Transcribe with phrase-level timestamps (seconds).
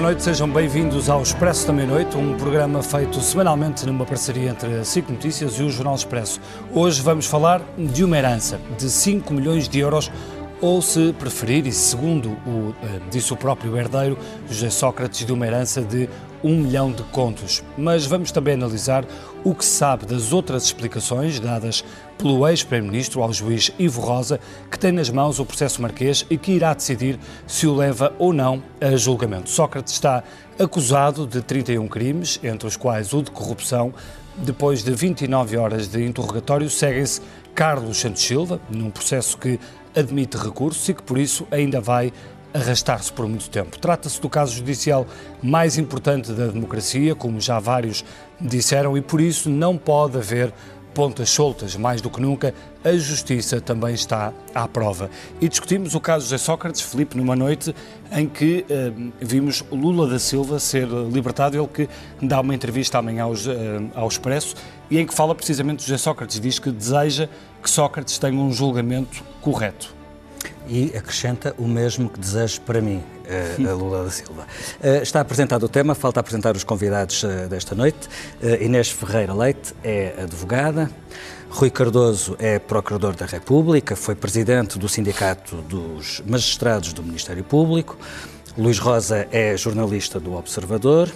[0.00, 4.78] boa noite, sejam bem-vindos ao Expresso da Meia-Noite, um programa feito semanalmente numa parceria entre
[4.78, 6.40] a SIC Notícias e o Jornal Expresso.
[6.72, 10.10] Hoje vamos falar de uma herança de 5 milhões de euros
[10.58, 14.16] ou, se preferir, e segundo o, eh, disse o próprio herdeiro,
[14.48, 16.08] José Sócrates, de uma herança de
[16.42, 17.62] um milhão de contos.
[17.76, 19.04] Mas vamos também analisar
[19.44, 21.84] o que sabe das outras explicações dadas
[22.18, 24.38] pelo ex-primeiro-ministro ao juiz Ivo Rosa,
[24.70, 28.32] que tem nas mãos o processo marquês e que irá decidir se o leva ou
[28.32, 29.48] não a julgamento.
[29.48, 30.22] Sócrates está
[30.58, 33.94] acusado de 31 crimes, entre os quais o de corrupção.
[34.36, 37.20] Depois de 29 horas de interrogatório, seguem-se
[37.54, 39.58] Carlos Santos Silva, num processo que
[39.96, 42.12] admite recursos e que, por isso, ainda vai
[42.52, 43.78] arrastar-se por muito tempo.
[43.78, 45.06] Trata-se do caso judicial
[45.42, 48.04] mais importante da democracia, como já vários
[48.40, 50.52] disseram, e por isso não pode haver
[50.94, 51.76] pontas soltas.
[51.76, 55.10] Mais do que nunca, a justiça também está à prova.
[55.40, 57.74] E discutimos o caso de Sócrates, Felipe, numa noite
[58.12, 61.88] em que eh, vimos Lula da Silva ser libertado, ele que
[62.20, 63.52] dá uma entrevista amanhã aos, eh,
[63.94, 64.54] ao Expresso,
[64.90, 67.28] e em que fala precisamente de José Sócrates, diz que deseja
[67.62, 69.99] que Sócrates tenha um julgamento correto
[70.70, 73.02] e acrescenta o mesmo que desejo para mim,
[73.58, 74.46] uh, a Lula da Silva.
[74.80, 78.08] Uh, está apresentado o tema, falta apresentar os convidados uh, desta noite.
[78.60, 80.88] Inês Ferreira Leite é advogada.
[81.50, 87.98] Rui Cardoso é Procurador da República, foi presidente do Sindicato dos Magistrados do Ministério Público.
[88.56, 91.10] Luís Rosa é jornalista do Observador.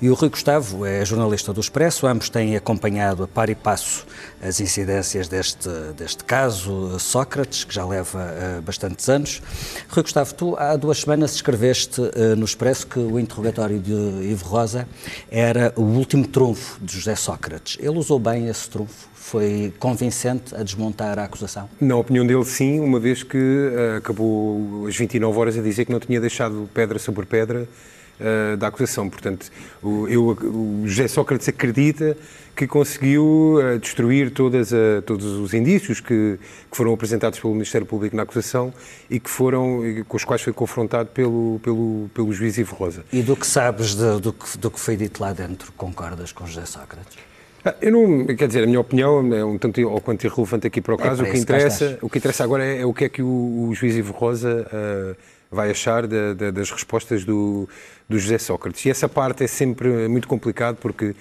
[0.00, 4.06] E o Rui Gustavo é jornalista do Expresso, ambos têm acompanhado a par e passo
[4.42, 9.42] as incidências deste, deste caso, Sócrates, que já leva uh, bastantes anos.
[9.88, 14.44] Rui Gustavo, tu há duas semanas escreveste uh, no Expresso que o interrogatório de Ivo
[14.44, 14.86] Rosa
[15.30, 17.78] era o último trunfo de José Sócrates.
[17.80, 19.08] Ele usou bem esse trunfo?
[19.14, 21.68] Foi convincente a desmontar a acusação?
[21.80, 25.92] Na opinião dele, sim, uma vez que uh, acabou às 29 horas a dizer que
[25.92, 27.66] não tinha deixado pedra sobre pedra
[28.20, 29.08] uh, da acusação.
[29.08, 29.50] Portanto,
[29.82, 32.16] o, eu, o José Sócrates acredita
[32.54, 36.38] que conseguiu uh, destruir todas a, todos os indícios que,
[36.70, 38.72] que, foram apresentados pelo Ministério Público na acusação
[39.10, 43.04] e que foram com os quais foi confrontado pelo, pelo, pelo juiz Ivo Rosa.
[43.12, 46.46] E do que sabes de, do, que, do que foi dito lá dentro, concordas com
[46.46, 47.26] José Sócrates?
[47.66, 50.80] Ah, eu não, quer dizer, a minha opinião é um tanto ou quanto irrelevante aqui
[50.80, 51.24] para o é caso.
[51.24, 53.68] É o, que interessa, o que interessa agora é, é, o que é que o,
[53.68, 55.16] o juiz Ivo Rosa uh,
[55.50, 57.68] vai achar de, de, das respostas do,
[58.08, 58.84] do José Sócrates.
[58.84, 61.14] E essa parte é sempre muito complicado porque,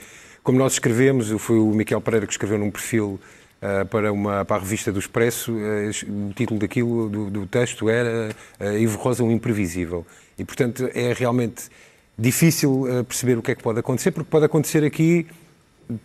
[0.44, 3.20] como nós escrevemos, foi o Miquel Pereira que escreveu num perfil
[3.62, 7.90] uh, para, uma, para a revista do Expresso, uh, o título daquilo, do, do texto
[7.90, 10.06] era uh, Ivo Rosa, um imprevisível.
[10.38, 11.70] E, portanto, é realmente
[12.18, 15.28] difícil perceber o que é que pode acontecer, porque pode acontecer aqui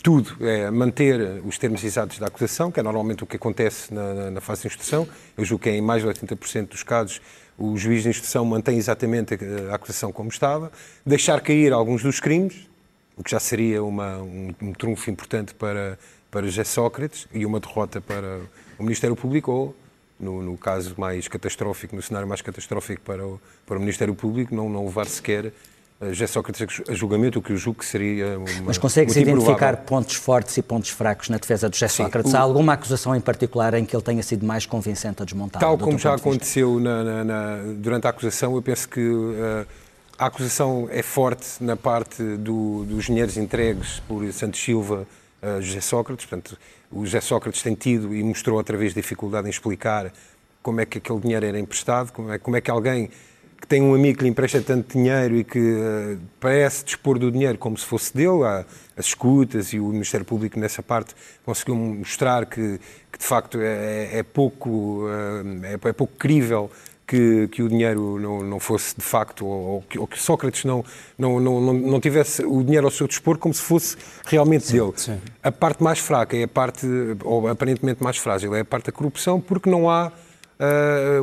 [0.02, 4.30] tudo, é manter os termos exatos da acusação, que é normalmente o que acontece na,
[4.30, 5.08] na, fase de instrução.
[5.36, 7.20] Eu julgo que é em mais de 80% dos casos
[7.56, 9.38] o juiz de instrução mantém exatamente
[9.70, 10.72] a acusação como estava,
[11.04, 12.68] deixar cair alguns dos crimes,
[13.16, 15.98] o que já seria uma, um, um trunfo importante para,
[16.30, 18.40] para José Sócrates e uma derrota para
[18.78, 19.76] o Ministério Público, ou,
[20.18, 24.54] no, no caso mais catastrófico, no cenário mais catastrófico para o, para o Ministério Público,
[24.54, 25.52] não, não levar sequer
[26.08, 30.14] José Sócrates a julgamento, o que eu julgo que seria uma, Mas consegues identificar pontos
[30.14, 32.32] fortes e pontos fracos na defesa de José Sócrates?
[32.32, 32.36] O...
[32.36, 35.60] Há alguma acusação em particular em que ele tenha sido mais convincente a desmontar?
[35.60, 39.66] Tal como já aconteceu na, na, na, durante a acusação, eu penso que uh,
[40.18, 45.06] a acusação é forte na parte do, dos dinheiros entregues por Santos Silva
[45.42, 46.24] a José Sócrates.
[46.24, 46.58] Portanto,
[46.90, 50.10] o José Sócrates tem tido e mostrou outra vez dificuldade em explicar
[50.62, 53.10] como é que aquele dinheiro era emprestado, como é, como é que alguém
[53.60, 57.30] que tem um amigo que lhe empresta tanto dinheiro e que uh, parece dispor do
[57.30, 58.64] dinheiro como se fosse dele, há
[58.96, 62.80] as escutas e o Ministério Público nessa parte conseguiu mostrar que,
[63.12, 66.70] que de facto é, é pouco, uh, é, é, pouco crível
[67.06, 70.64] que, que, o dinheiro não, não fosse de facto, ou, ou, que, ou, que, Sócrates
[70.64, 70.84] não,
[71.18, 74.92] não, não, não tivesse o dinheiro ao seu dispor como se fosse realmente sim, dele.
[74.96, 75.20] Sim.
[75.42, 76.86] A parte mais fraca é a parte,
[77.24, 80.12] ou aparentemente mais frágil, é a parte da corrupção, porque não há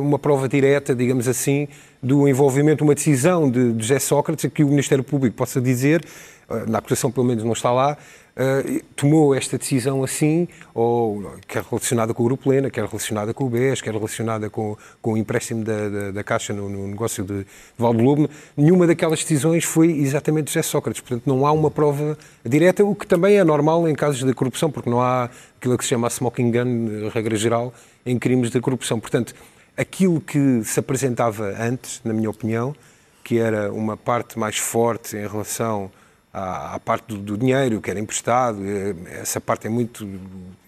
[0.00, 1.68] uma prova direta, digamos assim,
[2.02, 6.04] do envolvimento, uma decisão de, de José Sócrates, que o Ministério Público possa dizer,
[6.48, 7.96] eh, na acusação pelo menos não está lá,
[8.38, 13.44] uh, tomou esta decisão assim, ou quer relacionada com o Grupo Lena, quer relacionada com
[13.44, 17.24] o BES, quer relacionada com, com o empréstimo da, da, da Caixa no, no, negócio
[17.24, 17.46] de, de
[17.76, 21.00] Valdelobo, nenhuma daquelas decisões foi exatamente José Sócrates.
[21.00, 24.70] Portanto, não há uma prova direta, o que também é normal em casos de corrupção,
[24.70, 27.74] porque não há aquilo que se chama smoking gun, regra geral,
[28.06, 29.00] em crimes de corrupção.
[29.00, 29.34] Portanto,
[29.76, 32.74] aquilo que se apresentava antes, na minha opinião,
[33.22, 35.90] que era uma parte mais forte em relação
[36.32, 40.06] à, à parte do, do, dinheiro que era emprestado, eh, essa parte é muito.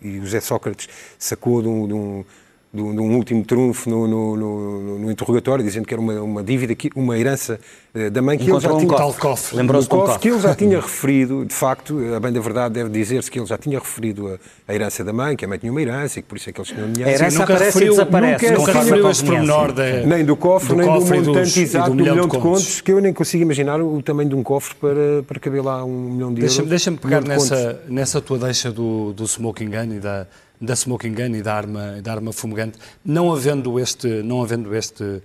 [0.01, 2.25] E o José Sócrates sacou de um, de um
[2.73, 6.77] de um último trunfo no, no, no, no, interrogatório, dizendo que era uma, uma dívida,
[6.95, 7.59] uma herança
[7.93, 8.93] uh, da mãe que ele já tinha...
[8.93, 9.57] Um tal cofre.
[9.57, 12.89] Lembrou-se um cofre, que ele já tinha referido, de facto, a bem da verdade deve
[12.89, 14.39] dizer-se que ele já tinha referido a,
[14.69, 16.53] a, herança da mãe, que a mãe tinha uma herança e que por isso é
[16.53, 17.11] que eles tinham dinheiro.
[17.11, 18.51] A herança nunca aparece referiu, e desaparece.
[18.51, 19.75] Nunca, nunca referiu esse pormenor
[20.07, 22.39] Nem do cofre, do nem cofre do montante dos, exato do, do milhão de, de
[22.39, 25.85] contos, que eu nem consigo imaginar o tamanho de um cofre para, para caber lá
[25.85, 26.71] um milhão de deixa, euros.
[26.71, 30.29] Deixa-me pegar nessa, nessa tua deixa do, do smoking gun e da
[30.61, 35.03] da smoking gun e da arma, da arma fumegante, não havendo este, não havendo este,
[35.03, 35.23] uh,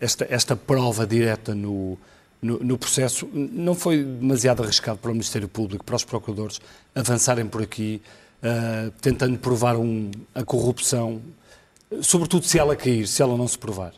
[0.00, 1.96] esta, esta prova direta no,
[2.42, 6.60] no, no, processo, não foi demasiado arriscado para o Ministério Público, para os procuradores
[6.94, 8.02] avançarem por aqui,
[8.42, 11.22] uh, tentando provar um, a corrupção,
[12.02, 13.92] sobretudo se ela cair, se ela não se provar.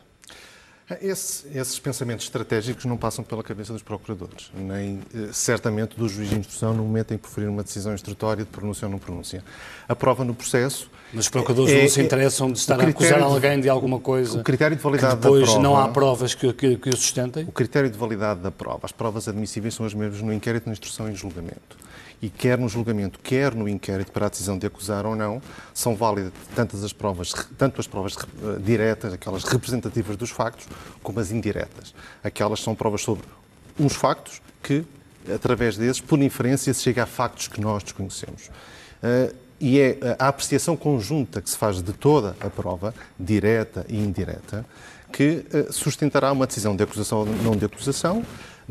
[1.01, 6.29] Esse, esses pensamentos estratégicos não passam pela cabeça dos procuradores, nem eh, certamente do juiz
[6.29, 9.41] de instrução no momento em que preferir uma decisão instrutória de pronúncia ou não pronúncia.
[9.87, 10.91] A prova no processo.
[11.13, 13.69] Mas os procuradores é, não se é, interessam de estar a acusar de, alguém de
[13.69, 14.39] alguma coisa.
[14.39, 15.63] O critério de validade depois da prova.
[15.63, 17.45] não há provas que, que, que o sustentem?
[17.45, 18.81] O critério de validade da prova.
[18.83, 21.77] As provas admissíveis são as mesmas no inquérito, na instrução e julgamento
[22.23, 25.41] e quer no julgamento, quer no inquérito para a decisão de acusar ou não,
[25.73, 30.65] são válidas tanto as provas, tanto as provas eh, diretas, aquelas representativas dos factos,
[31.03, 31.93] como as indiretas.
[32.23, 33.25] Aquelas são provas sobre
[33.77, 34.85] uns factos que,
[35.35, 38.47] através desses, por inferência, se chega a factos que nós desconhecemos.
[39.03, 43.97] Uh, e é a apreciação conjunta que se faz de toda a prova, direta e
[43.97, 44.65] indireta,
[45.11, 48.23] que uh, sustentará uma decisão de acusação ou não de acusação,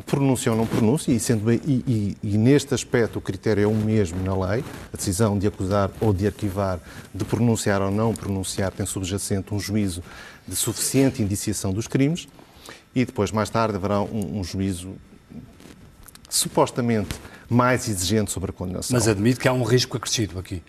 [0.06, 3.74] pronuncia ou não pronuncia, e, sendo, e, e, e, neste aspecto o critério é o
[3.74, 6.80] mesmo na lei, a decisão de acusar ou de arquivar,
[7.14, 10.02] de pronunciar ou não pronunciar, tem subjacente um juízo
[10.48, 12.26] de suficiente indiciação dos crimes,
[12.94, 14.94] e depois, mais tarde, haverá um, um juízo
[16.28, 17.14] supostamente
[17.48, 18.94] mais exigente sobre a condenação.
[18.94, 20.62] Mas admito que há um risco acrescido aqui,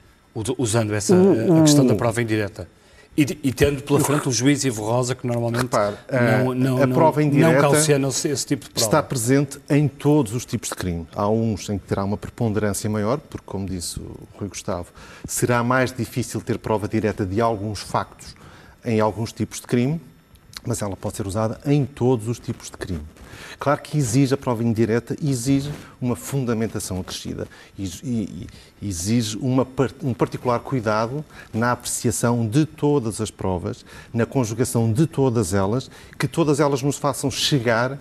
[0.58, 2.68] usando essa a questão da prova indireta.
[3.16, 6.88] E, e, tendo pela frente o juiz Ivo Rosa, que normalmente Repare, não, não, a
[6.88, 8.88] prova indireta não calciona esse tipo de prova.
[8.88, 11.08] Está presente em todos os tipos de crime.
[11.16, 14.88] Há uns em que terá uma preponderância maior, porque, como disse o Rui Gustavo,
[15.28, 18.36] será mais difícil ter prova direta de alguns factos
[18.84, 20.02] em alguns tipos de crime,
[20.66, 23.04] mas ela pode ser usada em todos os tipos de crime.
[23.64, 25.72] Claro que exige a prova indireta, exige
[26.02, 27.48] uma fundamentação acrescida,
[27.80, 28.46] e
[28.82, 29.66] exige uma,
[30.04, 31.24] um particular cuidado
[31.54, 35.90] na apreciação de todas as provas, na conjugação de todas elas,
[36.20, 37.98] que todas elas nos façam chegar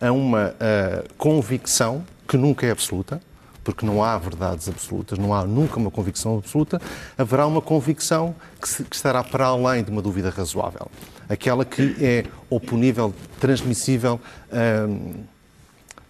[0.00, 3.22] a uma uh, convicção que nunca é absoluta,
[3.64, 6.80] porque não há verdades absolutas, não há nunca uma convicção absoluta,
[7.16, 10.90] haverá uma convicção que, se, que estará para além de uma dúvida razoável.
[11.28, 14.20] Aquela que é oponível, transmissível
[14.52, 15.14] hum,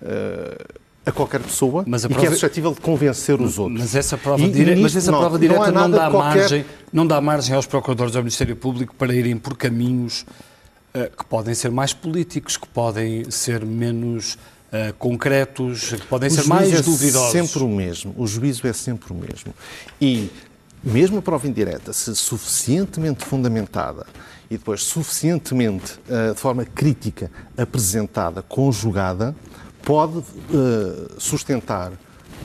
[0.02, 0.06] hum,
[1.06, 3.80] a qualquer pessoa e que é suscetível de convencer os outros.
[3.80, 4.74] Mas essa prova, e, dire...
[4.76, 6.38] mas essa não, prova direta não, não dá qualquer...
[6.38, 10.24] margem, não dá margem aos procuradores do Ministério Público para irem por caminhos
[10.94, 14.38] uh, que podem ser mais políticos, que podem ser menos
[14.74, 17.30] uh, concretos, que podem o ser mais é duvidosos.
[17.30, 18.14] sempre o mesmo.
[18.16, 19.54] O juízo é sempre o mesmo.
[20.00, 20.30] E
[20.82, 24.06] mesmo a prova indireta, se suficientemente fundamentada
[24.50, 29.34] e depois suficientemente, uh, de forma crítica, apresentada, conjugada,
[29.82, 30.24] pode uh,
[31.18, 31.92] sustentar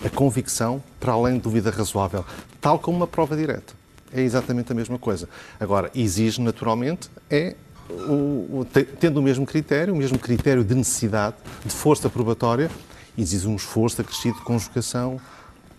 [0.06, 2.24] a convicção para além de dúvida razoável,
[2.62, 3.74] tal como uma prova direta.
[4.14, 5.30] É exatamente a mesma coisa.
[5.60, 7.56] Agora, exige naturalmente é
[7.90, 8.68] o, o,
[9.00, 12.70] tendo o mesmo critério, o mesmo critério de necessidade, de força probatória,
[13.18, 15.20] exige um esforço acrescido de conjugação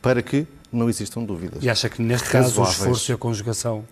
[0.03, 1.63] para que não existam dúvidas.
[1.63, 3.85] E acha que neste caso o esforço e a conjugação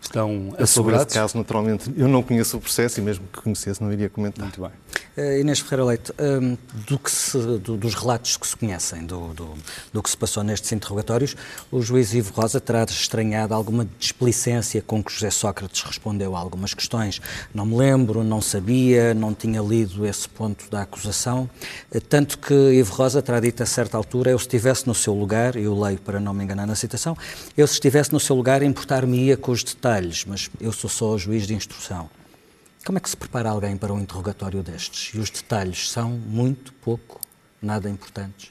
[0.00, 0.70] estão assegurados?
[0.70, 4.08] Sobre este caso, naturalmente, eu não conheço o processo e mesmo que conhecesse não iria
[4.08, 4.44] comentar.
[4.44, 4.70] Muito bem.
[5.14, 9.28] Uh, Inês Ferreira Leite, um, do que se, do, dos relatos que se conhecem, do,
[9.34, 9.54] do,
[9.92, 11.36] do, que se passou nestes interrogatórios,
[11.70, 16.72] o juiz Ivo Rosa terá estranhado alguma displicência com que José Sócrates respondeu a algumas
[16.72, 17.20] questões.
[17.52, 21.50] Não me lembro, não sabia, não tinha lido esse ponto da acusação,
[21.94, 25.12] uh, tanto que Ivo Rosa terá dito a certa altura, eu se estivesse no seu
[25.12, 27.14] lugar, eu leio para não me enganar na citação,
[27.54, 31.18] eu se estivesse no seu lugar importar-me-ia com os detalhes, mas eu sou só o
[31.18, 32.08] juiz de instrução.
[32.84, 35.14] Como é que se prepara alguém para um interrogatório destes?
[35.14, 37.20] E os detalhes são muito pouco,
[37.60, 38.50] nada importantes?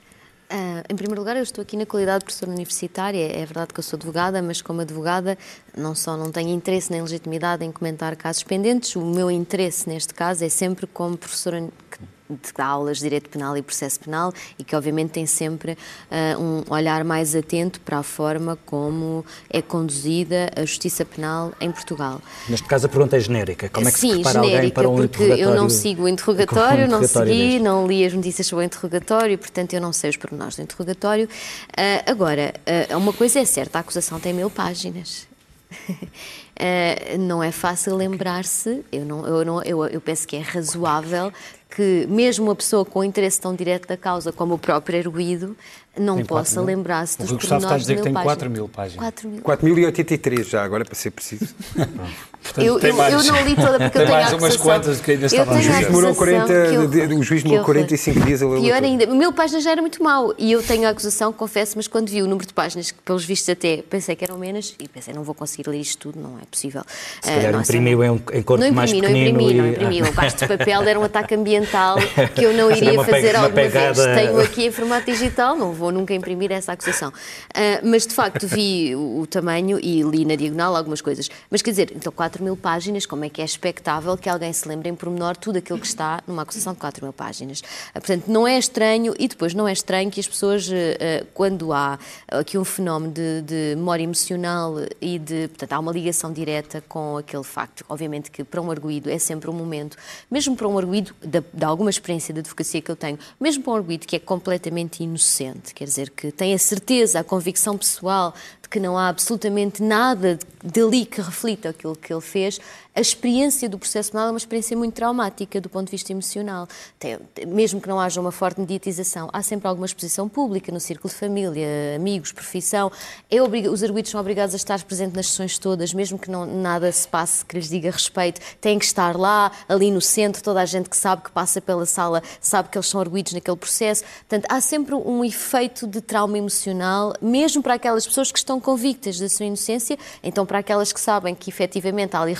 [0.49, 3.25] Uh, em primeiro lugar, eu estou aqui na qualidade de professora universitária.
[3.25, 5.37] É verdade que eu sou advogada, mas como advogada
[5.75, 10.13] não só não tenho interesse nem legitimidade em comentar casos pendentes, o meu interesse neste
[10.13, 11.99] caso é sempre como professora que
[12.31, 16.73] de aulas de direito penal e processo penal e que obviamente tem sempre uh, um
[16.73, 22.21] olhar mais atento para a forma como é conduzida a justiça penal em Portugal.
[22.49, 24.89] Neste caso a pergunta é genérica, como é que Sim, se prepara genérica, alguém para
[24.89, 28.67] um porque eu não sigo o interrogatório, não segui, não li as notícias sobre o
[28.67, 31.25] interrogatório, portanto eu não sei os pormenores do interrogatório.
[31.25, 32.53] Uh, agora,
[32.91, 35.27] uh, uma coisa é certa, a acusação tem mil páginas.
[36.61, 41.31] uh, não é fácil lembrar-se, eu, não, eu, não, eu, eu penso que é razoável
[41.75, 45.55] que mesmo uma pessoa com interesse tão direto da causa como o próprio erguido
[45.97, 48.67] não Tem possa lembrar-se dos O Gustavo está a dizer que tem 4 4 mil
[48.67, 48.99] páginas.
[48.99, 49.41] 4 mil.
[49.41, 51.53] 4.083 já agora, para ser preciso.
[52.43, 53.13] Portanto, Eu, tem eu, mais.
[53.13, 54.63] eu não li toda porque Tem eu tenho mais a umas acusação.
[54.65, 56.75] quantas que ainda estavam O juiz demorou acusação 40 que
[57.13, 59.81] eu- o juiz demorou eu- 45 dias a ler Pior ainda, mil páginas já era
[59.81, 60.33] muito mau.
[60.37, 63.23] E eu tenho a acusação, confesso, mas quando vi o número de páginas, que pelos
[63.23, 66.37] vistos até pensei que eram menos, e pensei, não vou conseguir ler isto tudo, não
[66.41, 66.81] é possível.
[67.21, 69.61] Se calhar nossa, imprimiu em, um- em corpo não mais imprimi, não pequenino imprimi, e...
[69.61, 70.09] não imprimi.
[70.09, 71.97] O basto de papel era um ataque ambiental
[72.35, 73.71] que eu não iria fazer uma alguma vez.
[73.71, 77.13] pegada- Tenho aqui em formato digital, não vou nunca imprimir essa acusação.
[77.53, 81.29] Ah, mas de facto vi o, o tamanho e li na diagonal algumas coisas.
[81.49, 84.65] Mas quer dizer, então 4 mil páginas, como é que é expectável que alguém se
[84.65, 87.61] lembre em pormenor tudo aquilo que está numa acusação de 4 mil páginas?
[87.89, 91.25] Ah, portanto, não é estranho, e depois não é estranho que as pessoas, ah, ah,
[91.33, 96.31] quando há aqui um fenómeno de, de memória emocional e de, portanto, há uma ligação
[96.31, 97.83] direta com aquele facto.
[97.89, 99.97] Obviamente que para um arguído é sempre um momento,
[100.29, 103.73] mesmo para um arguído, de, de alguma experiência de advocacia que eu tenho, mesmo para
[103.73, 108.33] um arguído que é completamente inocente, quer dizer, que tem a certeza, a convicção pessoal
[108.71, 112.57] que não há absolutamente nada dali que reflita aquilo que ele fez,
[112.93, 116.67] a experiência do processo penal é uma experiência muito traumática do ponto de vista emocional.
[116.99, 117.17] Tem-
[117.47, 121.17] mesmo que não haja uma forte mediatização, há sempre alguma exposição pública no círculo de
[121.17, 122.91] família, amigos, profissão.
[123.29, 126.91] É os arguidos são obrigados a estar presentes nas sessões todas, mesmo que não, nada
[126.91, 128.41] se passe que lhes diga respeito.
[128.59, 131.85] Têm que estar lá, ali no centro, toda a gente que sabe que passa pela
[131.85, 134.03] sala sabe que eles são arguidos naquele processo.
[134.27, 139.17] Portanto, há sempre um efeito de trauma emocional, mesmo para aquelas pessoas que estão convictas
[139.17, 142.33] da sua inocência, então para aquelas que sabem que efetivamente há ali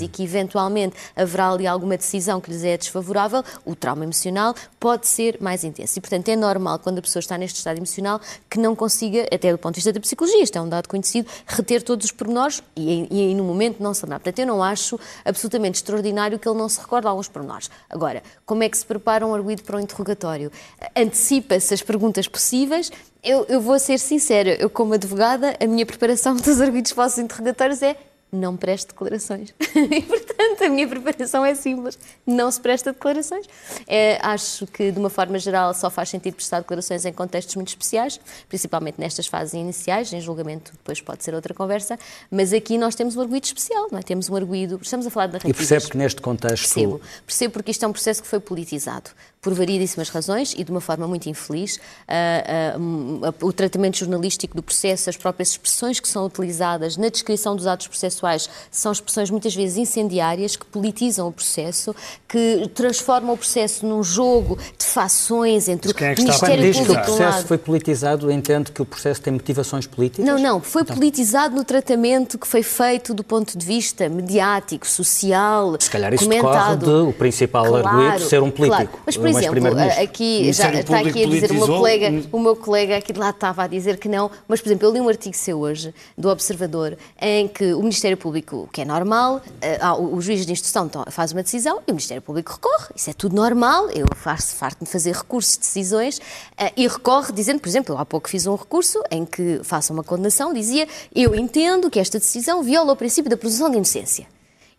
[0.00, 5.06] e que eventualmente haverá ali alguma decisão que lhes é desfavorável, o trauma emocional pode
[5.06, 5.98] ser mais intenso.
[5.98, 8.20] E, portanto, é normal quando a pessoa está neste estado emocional
[8.50, 11.28] que não consiga, até do ponto de vista da psicologia, isto é um dado conhecido,
[11.46, 14.20] reter todos os pormenores e, e, no momento não se lembrar.
[14.20, 17.70] Portanto, eu não acho absolutamente extraordinário que ele não se recorde de alguns pormenores.
[17.88, 20.50] Agora, como é que se prepara um arguído para um interrogatório?
[20.96, 22.90] Antecipa-se as perguntas possíveis.
[23.22, 27.18] Eu, eu vou ser sincera, eu como advogada, a minha preparação dos arguídos para os
[27.18, 27.96] interrogatórios é
[28.34, 29.54] não preste declarações.
[29.74, 31.98] e, portanto, a minha preparação é simples.
[32.26, 33.46] Não se presta declarações.
[33.86, 37.68] É, acho que, de uma forma geral, só faz sentido prestar declarações em contextos muito
[37.68, 40.12] especiais, principalmente nestas fases iniciais.
[40.12, 41.98] Em julgamento, depois pode ser outra conversa.
[42.30, 44.02] Mas aqui nós temos um arguído especial, não é?
[44.02, 44.78] Temos um arguído...
[44.82, 45.56] Estamos a falar de E narrativas.
[45.56, 46.74] percebe que neste contexto...
[46.74, 47.00] Percebo.
[47.26, 49.10] Percebo porque isto é um processo que foi politizado
[49.44, 51.78] por variedíssimas razões e de uma forma muito infeliz.
[52.08, 57.54] Ah, ah, o tratamento jornalístico do processo, as próprias expressões que são utilizadas na descrição
[57.54, 58.23] dos atos processuais
[58.70, 61.94] são expressões muitas vezes incendiárias que politizam o processo,
[62.28, 66.38] que transformam o processo num jogo de fações entre o quem é que está a
[66.38, 69.86] Quando Ministério diz que o Público processo foi politizado, entende que o processo tem motivações
[69.86, 70.24] políticas?
[70.24, 70.96] não, não, foi Então.
[70.96, 76.24] politizado no tratamento que foi feito do ponto de vista mediático, social, Se calhar isso
[76.24, 76.78] comentado.
[76.80, 78.98] decorre de o principal arguído ser um político, Claro.
[79.06, 79.68] Mas, por exemplo,
[80.02, 83.18] aqui já está aqui a Público dizer o meu colega, o meu colega aqui de
[83.18, 85.94] lá estava a dizer que não, mas, por exemplo, eu li um artigo seu hoje,
[86.16, 90.46] do Observador, em que o Ministério Público, que é normal, eh, ah, o o juiz
[90.46, 92.94] de instrução faz uma decisão e o Ministério Público recorre.
[92.94, 93.90] Isso é tudo normal.
[93.90, 96.20] Eu faço farto de fazer recursos de decisões
[96.56, 99.92] eh, e recorre dizendo, por exemplo, eu há pouco fiz um recurso em que faço
[99.92, 104.26] uma condenação, dizia eu entendo que esta decisão viola o princípio da presunção de inocência.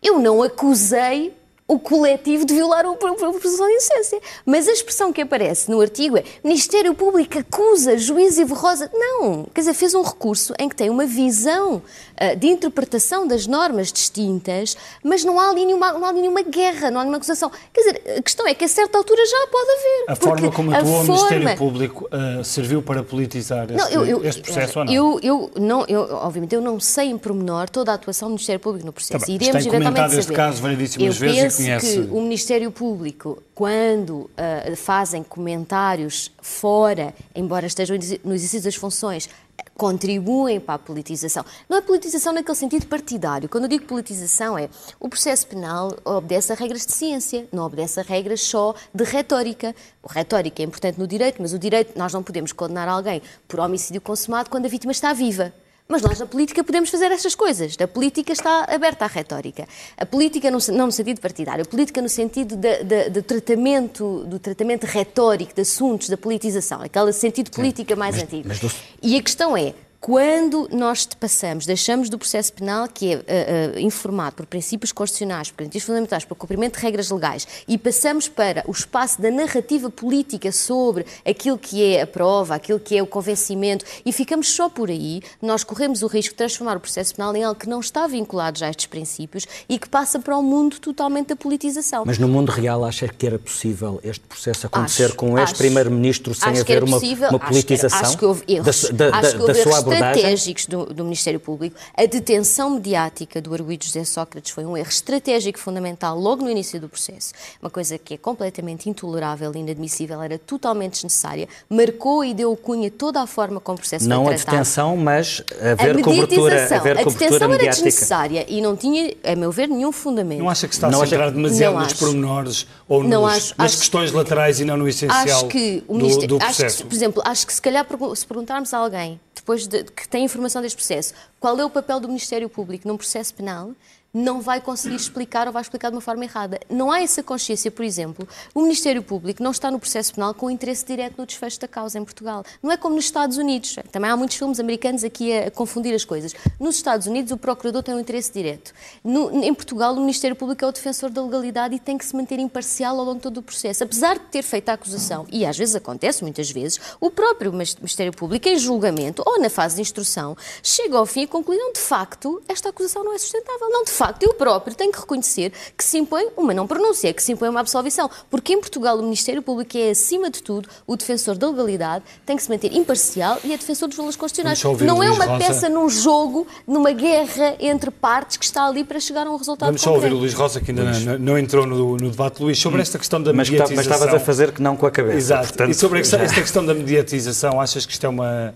[0.02, 1.34] Eu não acusei
[1.68, 4.20] o coletivo de violar o- presunção de inocência.
[4.44, 8.88] Mas a expressão que aparece no artigo é Ministério Público acusa juiz Ivo Rosa.
[8.94, 11.82] Não, quer dizer, fez um recurso em que tem uma visão
[12.16, 16.90] ah, de interpretação das normas distintas, mas não há ali nenhuma, não há nenhuma guerra,
[16.90, 17.50] não há nenhuma acusação.
[17.72, 20.04] Quer dizer, a questão é que a certa altura já pode haver.
[20.08, 24.06] A forma como atuou o forma- Ministério Público ah, serviu para politizar não, este, eu,
[24.06, 24.92] eu, este processo ou não?
[24.92, 28.60] Eu, eu não, eu, obviamente, eu não sei em pormenor toda a atuação do Ministério
[28.60, 29.26] Público no processo.
[29.26, 30.36] Tá Iremos tem comentado eventualmente este saber.
[30.36, 37.14] caso variedíssimas eu vezes penso conhece- que o Ministério Público, quando ah, fazem comentários fora,
[37.34, 39.28] embora estejam no exercício das funções,
[39.76, 41.44] contribuem para a politização.
[41.68, 43.48] Não é politização naquele sentido partidário.
[43.48, 48.00] Quando eu digo politização é o processo penal obedece a regras de ciência, não obedece
[48.00, 49.74] a regras só de retórica.
[50.02, 53.60] O retórica é importante no direito, mas o direito nós não podemos condenar alguém por
[53.60, 55.52] homicídio consumado quando a vítima está viva.
[55.88, 57.76] Mas nós na política podemos fazer estas coisas.
[57.80, 59.68] A política está aberta à retórica.
[59.96, 64.24] A política não, não no sentido partidário, a política no sentido da- da- do, tratamento,
[64.26, 68.48] do tratamento retórico de assuntos, da politização, aquele sentido política mais antigo.
[68.48, 69.74] mas do- E a questão é,
[70.06, 75.50] Quando nós passamos, deixamos do processo penal, que é uh, uh, informado por princípios constitucionais,
[75.50, 79.90] por garantias fundamentais, por cumprimento de regras legais, e passamos para o espaço da narrativa
[79.90, 84.68] política sobre aquilo que é a prova, aquilo que é o convencimento, e ficamos só
[84.68, 87.80] por aí, nós corremos o risco de transformar o processo penal em algo que não
[87.80, 92.04] está vinculado já a estes princípios e que passa para o mundo totalmente da politização.
[92.06, 96.32] Mas no mundo real acha que era possível este processo acontecer acho, com um ex-primeiro-ministro
[96.32, 99.54] sem haver uma, uma, politização acho que, acho que houve erros, da, da, houve da
[99.54, 99.95] sua abordagem?
[99.96, 101.76] Estratégicos do, do, Ministério Público.
[101.96, 106.80] A detenção mediática do arguido José Sócrates foi um erro estratégico fundamental logo no início
[106.80, 107.32] do processo.
[107.60, 112.90] Uma coisa que é completamente intolerável e inadmissível, era totalmente desnecessária, marcou e deu cunha
[112.90, 114.46] toda a forma como o processo não foi tratado.
[114.46, 119.14] Não a detenção, mas haver a cobertura, haver a detenção era desnecessária e não tinha,
[119.24, 120.38] a meu ver, nenhum fundamento.
[120.38, 124.12] Não acha que está a centrar demasiado nos pormenores ou nos, acho, nas acho, questões
[124.12, 126.64] laterais e não no essencial acho que o do, do processo?
[126.64, 130.08] Acho que, por exemplo, acho que se calhar se perguntarmos a alguém depois de, que
[130.08, 133.70] tem informação deste processo, qual é o papel do Ministério Público num processo penal,
[134.16, 136.58] não vai conseguir explicar ou vai explicar de uma forma errada.
[136.70, 140.50] Não há essa consciência, por exemplo, o Ministério Público não está no processo penal com
[140.50, 142.42] interesse direto no desfecho da causa em Portugal.
[142.62, 143.76] Não é como nos Estados Unidos.
[143.92, 146.34] Também há muitos filmes americanos aqui a, confundir as coisas.
[146.58, 148.72] Nos Estados Unidos, o procurador tem um interesse direto.
[149.04, 152.16] No, em Portugal, o Ministério Público é o defensor da legalidade e tem que se
[152.16, 153.84] manter imparcial ao longo de todo o processo.
[153.84, 158.12] Apesar de ter feito a acusação, e às vezes acontece, muitas vezes, o próprio Ministério
[158.12, 161.80] Público, em julgamento ou na fase de instrução, chega ao fim e conclui, não, de
[161.80, 163.68] facto, esta acusação não é sustentável.
[163.68, 167.12] Não, de facto, facto, eu próprio tenho que reconhecer que se impõe uma não pronúncia,
[167.12, 168.10] que se impõe uma absolvição.
[168.30, 172.36] Porque em Portugal o Ministério Público é, acima de tudo, o defensor da legalidade, tem
[172.36, 174.62] que se manter imparcial e é defensor dos valores constitucionais.
[174.80, 175.38] Não é uma Rosa.
[175.38, 179.68] peça num jogo, numa guerra entre partes que está ali para chegar a um resultado
[179.68, 180.00] Vamos concreto.
[180.00, 182.42] só ouvir o Luís Rosa, que ainda não, não, entrou no, no, debate.
[182.42, 183.76] Luís, sobre esta questão da mas, mediatização...
[183.76, 185.16] Mas estavas a fazer que não com a cabeça.
[185.16, 185.48] Exato.
[185.48, 188.54] Portanto, e sobre esta, esta questão da mediatização, achas que isto é uma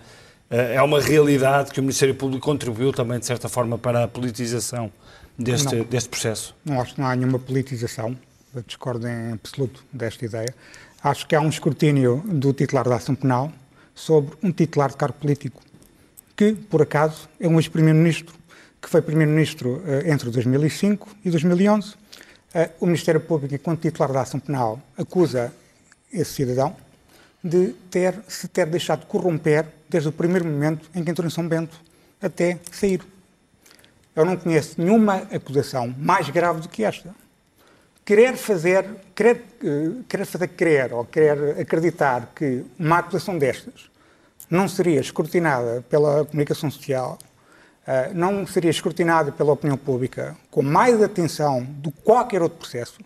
[0.51, 4.09] eh, é uma realidade que o Ministério Público contribuiu também, de certa forma, para a
[4.09, 4.91] politização
[5.43, 6.55] deste, não, deste processo?
[6.65, 8.17] Não acho que não há nenhuma politização,
[8.55, 10.55] eu discordo em absoluto desta ideia.
[11.03, 13.53] Acho que há um escrutínio do titular da ação penal
[13.95, 15.63] sobre um titular de cargo político,
[16.37, 18.35] que, por acaso, é um ex-primeiro-ministro,
[18.81, 21.91] que foi primeiro-ministro uh, entre 2005 e 2011.
[21.91, 21.97] Uh,
[22.53, 25.53] eh, o Ministério Público, enquanto titular da ação penal, acusa
[26.13, 26.75] esse cidadão
[27.43, 31.47] de ter, se ter deixado corromper desde o primeiro momento em que entrou em São
[31.47, 31.81] Bento
[32.21, 33.01] até sair.
[34.15, 37.15] Eu não conheço nenhuma acusação mais grave do que esta.
[38.05, 43.89] Querer fazer, querer, uh, querer fazer crer ou querer acreditar que uma acusação destas
[44.51, 47.19] não seria escrutinada pela comunicação social,
[47.87, 52.99] uh, não seria escrutinada pela opinião pública com mais atenção do que qualquer outro processo,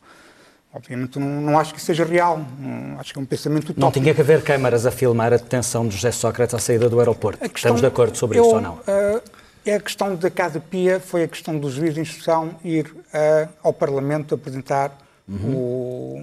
[0.74, 3.80] Obviamente não, não, acho que seja real, não, acho que é um pensamento utópico.
[3.80, 6.98] Não tinha que haver câmaras a filmar a detenção de José Sócrates à saída do
[6.98, 7.38] aeroporto.
[7.38, 8.74] Questão, Estamos de acordo sobre eu, isso ou não?
[8.74, 9.22] Uh,
[9.72, 13.72] a questão da Casa Pia, foi a questão do juiz de instrução ir uh, ao
[13.72, 14.98] Parlamento apresentar
[15.28, 15.54] uhum.
[15.54, 16.22] o,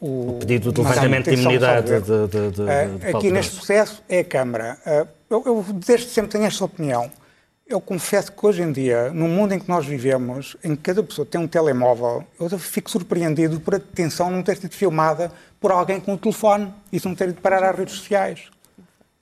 [0.00, 2.00] o, o, pedido de levantamento de, de imunidade.
[2.00, 4.78] De, de, de, uh, aqui neste processo é a Câmara.
[4.86, 7.10] Uh, eu, eu desde sempre tenho esta opinião.
[7.66, 11.02] Eu confesso que hoje em dia, no mundo em que nós vivemos, em que cada
[11.02, 15.72] pessoa tem um telemóvel, eu fico surpreendido por a detenção não ter sido filmada por
[15.72, 18.44] alguém com o telefone e não ter ido parar às redes sociais.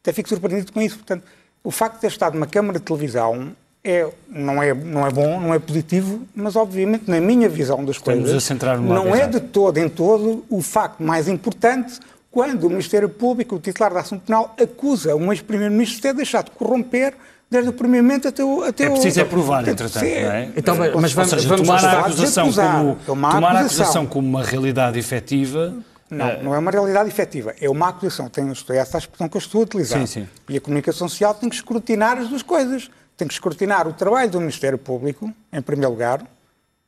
[0.03, 0.97] Até fico surpreendido com isso.
[0.97, 1.25] Portanto,
[1.65, 5.41] o facto de ter estado numa câmara de televisão é, não, é, não é bom,
[5.41, 8.51] não é positivo, mas obviamente, na minha visão das Estamos coisas,
[8.81, 11.99] não é de todo em todo o facto mais importante
[12.31, 16.47] quando o Ministério Público, o titular da ação penal, acusa um ex-primeiro-ministro de ter deixado
[16.47, 17.15] de corromper
[17.49, 18.65] desde o primeiro momento até o.
[18.65, 20.49] Até é preciso o, é provar, entretanto, não é?
[20.57, 24.43] Então, mas vamos, seja, vamos tomar, a acusação, como, é tomar a acusação como uma
[24.43, 25.73] realidade efetiva.
[26.15, 26.43] Não, é...
[26.43, 27.55] não é uma realidade efetiva.
[27.61, 28.29] É uma acusação.
[28.29, 30.01] Tem, é essa a expressão que eu estou a utilizar.
[30.01, 30.29] Sim, sim.
[30.49, 32.91] E a comunicação social tem que escrutinar as duas coisas.
[33.17, 36.25] Tem que escrutinar o trabalho do Ministério Público, em primeiro lugar,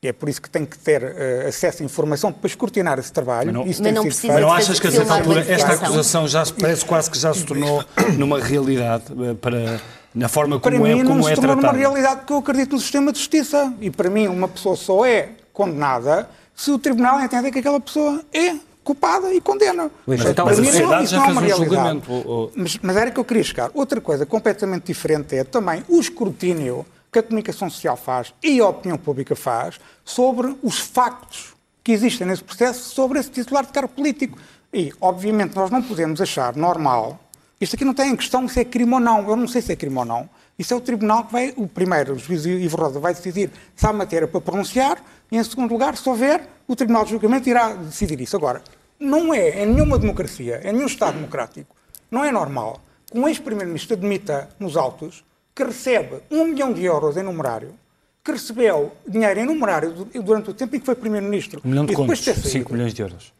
[0.02, 3.12] e é por isso que tem que ter uh, acesso à informação para escrutinar esse
[3.12, 3.46] trabalho.
[3.46, 6.28] Mas não, isso mas não, precisa mas não achas que a certa altura esta acusação
[6.28, 7.82] já parece quase que já se tornou
[8.16, 9.80] numa realidade uh, para
[10.14, 12.38] na forma como para é mim, como não é se tornou numa realidade porque eu
[12.38, 16.78] acredito no sistema de justiça e para mim uma pessoa só é condenada se o
[16.78, 18.54] tribunal entender que aquela pessoa é
[18.86, 19.90] culpada e condena.
[20.06, 22.12] Mas, então, mas a sociedade já fez um julgamento.
[22.12, 22.52] Ou...
[22.54, 23.70] Mas, mas era que eu queria chegar.
[23.74, 28.68] Outra coisa completamente diferente é também o escrutínio que a comunicação social faz e a
[28.68, 33.88] opinião pública faz sobre os factos que existem nesse processo sobre esse titular de cargo
[33.88, 34.38] político.
[34.72, 37.18] E, obviamente, nós não podemos achar normal.
[37.60, 39.28] Isto aqui não tem em questão se é crime ou não.
[39.28, 40.28] Eu não sei se é crime ou não.
[40.58, 43.86] Isso é o tribunal que vai, o primeiro, o juiz Ivo Rosa, vai decidir se
[43.86, 47.74] há matéria para pronunciar e, em segundo lugar, se houver, o tribunal de julgamento irá
[47.74, 48.36] decidir isso.
[48.36, 48.62] Agora,
[48.98, 51.74] não é, em nenhuma democracia, em nenhum Estado democrático,
[52.10, 52.80] não é normal
[53.10, 57.74] que um ex-primeiro-ministro admita nos autos que recebe um milhão de euros em numerário,
[58.22, 61.62] que recebeu dinheiro em numerário durante o tempo em que foi Primeiro-Ministro.
[61.64, 63.32] Um milhão de contos, 5 milhões de euros.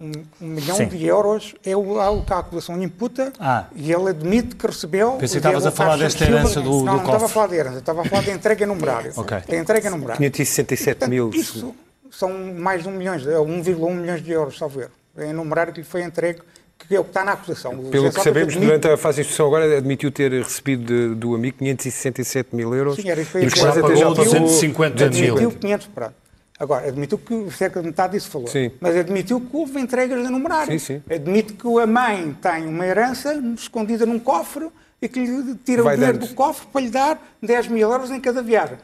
[0.00, 0.88] Um, um milhão Sim.
[0.88, 3.66] de euros é o, o que a acusação imputa ah.
[3.76, 5.12] e ele admite que recebeu.
[5.12, 7.56] Pensei que estavas a falar desta herança do, do Não, não estava a falar de
[7.56, 9.12] herança, estava a falar de entrega em numerário.
[9.20, 9.40] okay.
[9.46, 10.16] De entrega em numerário.
[10.16, 11.30] 567 mil.
[11.34, 11.74] Isso
[12.10, 14.90] são mais de 1 milhão, 1,1 milhões de euros, salvo ver.
[15.24, 16.40] Em numerário que lhe foi entregue
[16.88, 17.72] que é o que está na acusação.
[17.72, 18.66] O Pelo que sabemos, admite...
[18.66, 22.96] durante a fase de instrução agora, admitiu ter recebido de, do amigo 567 mil euros.
[22.96, 23.38] Sim, era isso.
[23.38, 25.34] E que já pagou 250 mil.
[25.34, 26.14] Admitiu 500, pronto.
[26.58, 28.46] Agora, admitiu que cerca de metade disso falou.
[28.46, 28.70] Sim.
[28.80, 30.78] Mas admitiu que houve entregas de numerário.
[30.78, 31.14] Sim, sim.
[31.14, 34.68] Admite que a mãe tem uma herança escondida num cofre
[35.00, 36.28] e que lhe tira Vai o dinheiro dando.
[36.28, 38.76] do cofre para lhe dar 10 mil euros em cada viagem.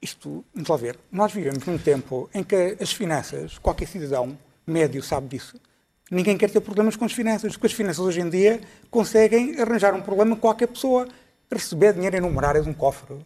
[0.00, 5.02] Isto, vamos lá ver, nós vivemos num tempo em que as finanças, qualquer cidadão médio
[5.02, 5.58] sabe disso,
[6.12, 9.94] Ninguém quer ter problemas com as finanças, porque as finanças hoje em dia conseguem arranjar
[9.94, 11.08] um problema com qualquer pessoa.
[11.50, 13.16] Receber dinheiro em numerário de um cofre,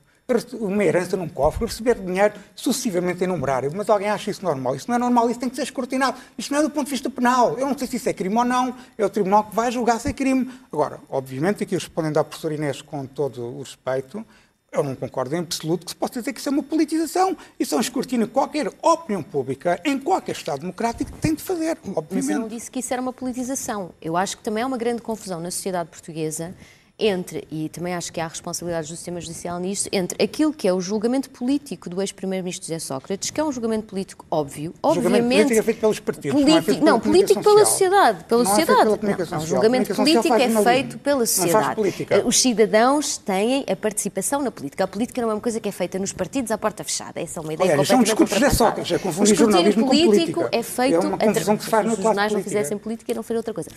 [0.53, 3.73] uma herança num cofre, receber dinheiro sucessivamente em numerário.
[3.75, 4.77] Mas alguém acha isso normal?
[4.77, 6.17] Isso não é normal, isso tem que ser escrutinado.
[6.39, 7.59] Isto não é do ponto de vista penal.
[7.59, 9.99] Eu não sei se isso é crime ou não, é o tribunal que vai julgar
[9.99, 10.49] se é crime.
[10.73, 14.25] Agora, obviamente, aqui respondendo à professora Inês com todo o respeito,
[14.73, 17.37] eu não concordo em absoluto que se possa dizer que isso é uma politização.
[17.59, 21.79] Isso é um escrutínio que qualquer opinião pública, em qualquer Estado democrático, tem de fazer,
[21.95, 22.15] obviamente.
[22.15, 23.91] Mas eu não disse que isso era uma politização.
[24.03, 26.55] Eu acho que também há uma grande confusão na sociedade portuguesa
[26.99, 30.73] entre, e também acho que há responsabilidades do sistema judicial nisso, entre aquilo que é
[30.73, 35.03] o julgamento político do ex-primeiro-ministro José Sócrates, que é um julgamento político óbvio, o obviamente...
[35.13, 38.45] julgamento político é feito pelos partidos, não é feito pela Não, político pela sociedade, pela
[38.45, 38.81] não sociedade.
[38.81, 41.81] É pela não, o julgamento político é feito pela sociedade.
[42.25, 44.85] Os cidadãos têm a participação na política.
[44.85, 47.21] A política não é uma coisa que é feita nos partidos à porta fechada.
[47.21, 50.49] Essa é uma ideia Olha, completamente é um discurso de Sócrates, é confundir jornalismo político
[50.51, 50.95] é feito...
[50.95, 53.41] É uma confusão que se faz no Se os jornais não fizessem política, não faria
[53.41, 53.71] outra coisa.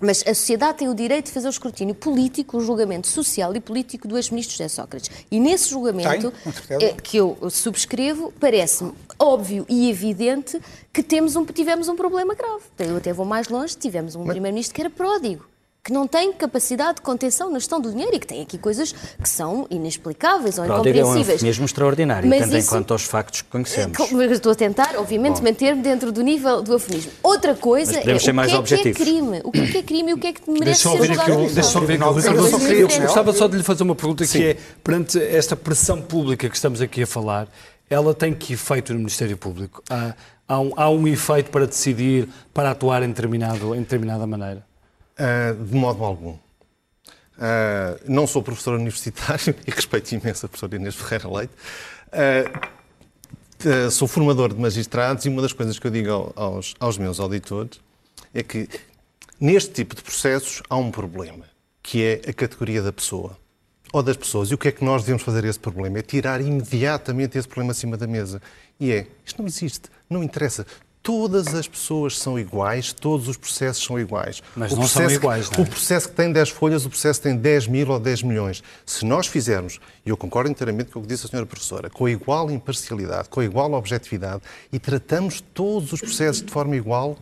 [0.00, 3.60] Mas a sociedade tem o direito de fazer o escrutínio político, o julgamento social e
[3.60, 5.10] político do ex-ministro José Sócrates.
[5.30, 6.32] E nesse julgamento,
[6.78, 10.60] tem, que eu subscrevo, parece-me óbvio e evidente
[10.92, 12.64] que temos um, tivemos um problema grave.
[12.78, 15.51] Eu até vou mais longe, tivemos um primeiro-ministro que era pródigo
[15.84, 18.92] que não tem capacidade de contenção na gestão do dinheiro e que tem aqui coisas
[18.92, 21.42] que são inexplicáveis ou Pródigo incompreensíveis.
[21.42, 23.98] é um mesmo extraordinário, Mas tendo isso, em conta os factos que conhecemos.
[24.30, 27.10] Estou a tentar, obviamente, manter-me dentro do nível do afonismo.
[27.20, 28.10] Outra coisa é o que,
[28.74, 30.48] é que é crime, o que é, que é crime e o que é que
[30.48, 31.46] merece deixa ser julgado.
[31.52, 31.78] Deixa só
[32.56, 34.38] aqui Eu gostava só de lhe fazer uma pergunta Sim.
[34.38, 37.48] que é, perante esta pressão pública que estamos aqui a falar,
[37.90, 39.82] ela tem que efeito no Ministério Público?
[39.90, 40.14] Há,
[40.46, 44.64] há, um, há um efeito para decidir, para atuar em, determinado, em determinada maneira?
[45.18, 46.32] Uh, de modo algum.
[46.32, 51.52] Uh, não sou professor universitário e respeito imenso a professora Inês Ferreira Leite.
[52.12, 57.20] Uh, sou formador de magistrados e uma das coisas que eu digo aos, aos meus
[57.20, 57.80] auditores
[58.34, 58.68] é que
[59.40, 61.44] neste tipo de processos há um problema,
[61.82, 63.36] que é a categoria da pessoa
[63.92, 64.50] ou das pessoas.
[64.50, 65.98] E o que é que nós devemos fazer a esse problema?
[65.98, 68.40] É tirar imediatamente esse problema acima da mesa.
[68.80, 70.66] E é, isto não existe, não interessa
[71.02, 74.42] todas as pessoas são iguais, todos os processos são iguais.
[74.54, 75.66] Mas o não são iguais, que, não é?
[75.66, 78.62] O processo que tem 10 folhas, o processo tem 10 mil ou 10 milhões.
[78.86, 82.08] Se nós fizermos, e eu concordo inteiramente com o que disse a senhora professora, com
[82.08, 87.18] igual imparcialidade, com igual objetividade, e tratamos todos os processos de forma igual,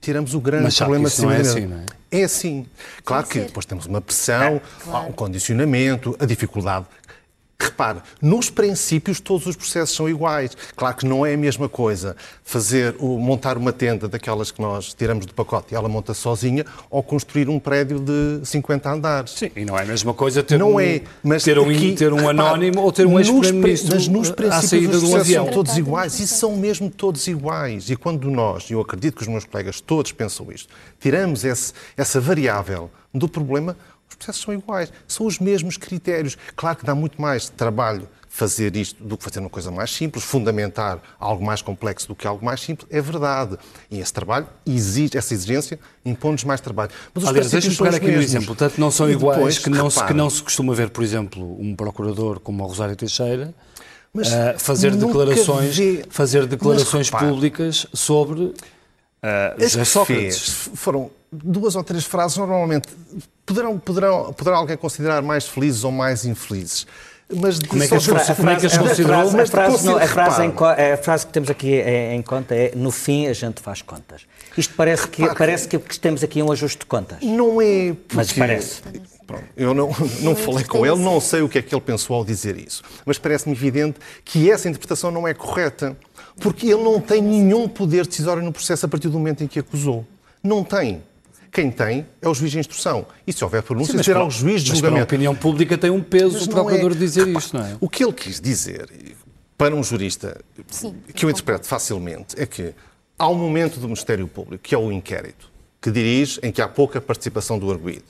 [0.00, 1.86] tiramos o grande Mas problema de cima não é assim, não é?
[2.12, 2.66] É assim.
[3.04, 5.08] Claro que depois temos uma pressão, é, claro.
[5.08, 6.86] um condicionamento, a dificuldade
[7.60, 10.56] Repare, nos princípios todos os processos são iguais.
[10.74, 15.26] Claro que não é a mesma coisa fazer montar uma tenda daquelas que nós tiramos
[15.26, 19.32] do pacote e ela monta sozinha ou construir um prédio de 50 andares.
[19.32, 21.92] Sim, e não é a mesma coisa ter não um, é, mas ter um, aqui,
[21.92, 25.76] ter um anónimo repare, ou ter um ex-primeiro-ministro Mas nos princípios os processos são todos
[25.76, 27.90] iguais e são mesmo todos iguais.
[27.90, 31.74] E quando nós, e eu acredito que os meus colegas todos pensam isto, tiramos esse,
[31.96, 33.76] essa variável do problema,
[34.10, 36.36] os processos são iguais, são os mesmos critérios.
[36.56, 40.24] Claro que dá muito mais trabalho fazer isto do que fazer uma coisa mais simples,
[40.24, 43.58] fundamentar algo mais complexo do que algo mais simples, é verdade.
[43.90, 46.92] E esse trabalho exige, essa exigência impõe-nos mais trabalho.
[47.12, 48.46] Mas os Aliás, deixa-me pegar aqui um exemplo.
[48.46, 51.60] Portanto, não são iguais depois, que, não se, que não se costuma ver, por exemplo,
[51.60, 53.52] um procurador como o Rosário Teixeira
[54.14, 55.76] uh, fazer declarações,
[56.08, 58.54] fazer declarações mas, públicas sobre uh,
[59.58, 60.70] José Sócrates.
[60.74, 62.88] foram duas ou três frases, normalmente
[63.46, 66.86] poderão, poderão, poderá alguém considerar mais felizes ou mais infelizes.
[67.32, 69.20] Mas como é que as, fra como é que as considerou?
[69.20, 72.22] A frase, a frase, não, a, frase em, a frase que temos aqui em, em,
[72.22, 74.22] conta é no fim a gente faz contas.
[74.56, 77.18] Isto parece que, parece que temos aqui um ajuste de contas.
[77.22, 78.16] Não é porque...
[78.16, 78.82] Mas parece.
[79.24, 82.16] Pronto, eu não, não falei com ele, não sei o que é que ele pensou
[82.16, 82.82] ao dizer isso.
[83.06, 85.96] Mas parece-me evidente que essa interpretação não é correta.
[86.40, 89.58] Porque ele não tem nenhum poder decisório no processo a partir do momento em que
[89.58, 90.06] acusou.
[90.42, 91.02] Não tem.
[91.52, 93.06] Quem tem é o juiz de instrução.
[93.26, 95.04] E se houver pronúncia, Sim, será o juiz de mas para a julgamento.
[95.14, 96.94] opinião pública tem um peso Mas o procurador é.
[96.94, 97.76] dizer Repare, isto, não é?
[97.80, 98.88] O que ele quis dizer,
[99.58, 102.72] para um jurista, Sim, que eu interpreto facilmente, é que
[103.18, 106.68] há um momento do Ministério Público, que é o inquérito, que dirige em que há
[106.68, 108.04] pouca participação do arguído.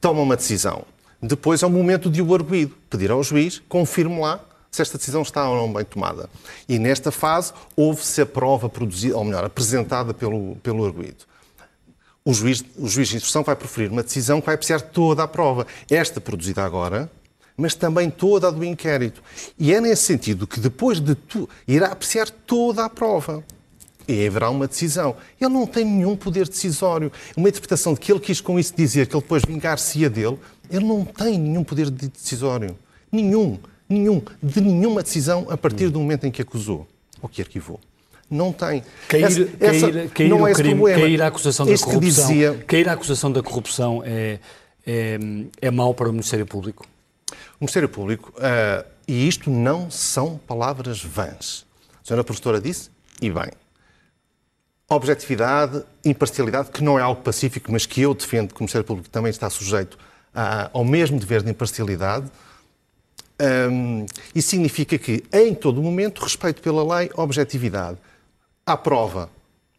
[0.00, 0.84] Toma uma decisão.
[1.20, 4.40] Depois é o momento de o arguído pedir ao juiz, confirme lá
[4.70, 6.30] se esta decisão está ou não bem tomada.
[6.68, 11.29] E nesta fase houve-se a prova produzida, ou melhor, apresentada pelo, pelo arguído.
[12.22, 15.28] O juiz, o juiz de instrução vai proferir uma decisão que vai apreciar toda a
[15.28, 15.66] prova.
[15.90, 17.10] Esta produzida agora,
[17.56, 19.22] mas também toda a do inquérito.
[19.58, 23.42] E é nesse sentido que depois de tu, irá apreciar toda a prova.
[24.06, 25.16] E haverá uma decisão.
[25.40, 27.10] Ele não tem nenhum poder decisório.
[27.36, 30.38] Uma interpretação de que ele quis com isso dizer que ele depois vingar-se-ia dele,
[30.70, 32.76] ele não tem nenhum poder de decisório.
[33.10, 33.58] Nenhum.
[33.88, 34.20] Nenhum.
[34.42, 36.86] De nenhuma decisão a partir do momento em que acusou
[37.22, 37.80] ou que arquivou.
[38.30, 38.84] Não tem.
[39.08, 41.00] Cair, Essa- essa cair, cair não é crime, problema.
[41.02, 44.38] cair a acusação da Este corrupção, dizia- cair a acusação da corrupção é,
[44.86, 45.18] é,
[45.60, 46.86] é mau para o Ministério Público?
[47.58, 51.66] O Ministério Público, ah, e isto não são palavras vãs.
[52.02, 52.88] A senhora professora disse,
[53.20, 53.50] e bem,
[54.88, 59.08] objetividade, imparcialidade, que não é algo pacífico, mas que eu defendo que o Ministério Público
[59.10, 59.98] também está sujeito
[60.34, 62.26] a- ao mesmo dever de imparcialidade.
[63.70, 67.98] Hum, isso significa que, em todo momento, respeito pela lei, objetividade.
[68.70, 69.28] Há prova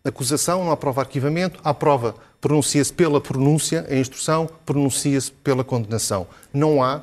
[0.04, 6.27] acusação, não há prova arquivamento, há prova pronuncia-se pela pronúncia, a instrução pronuncia-se pela condenação.
[6.54, 7.01] Não há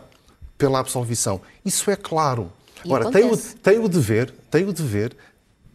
[0.59, 1.41] pela absolvição.
[1.65, 2.53] Isso é claro.
[2.85, 5.17] E Agora, tem o, tem o dever, tem o dever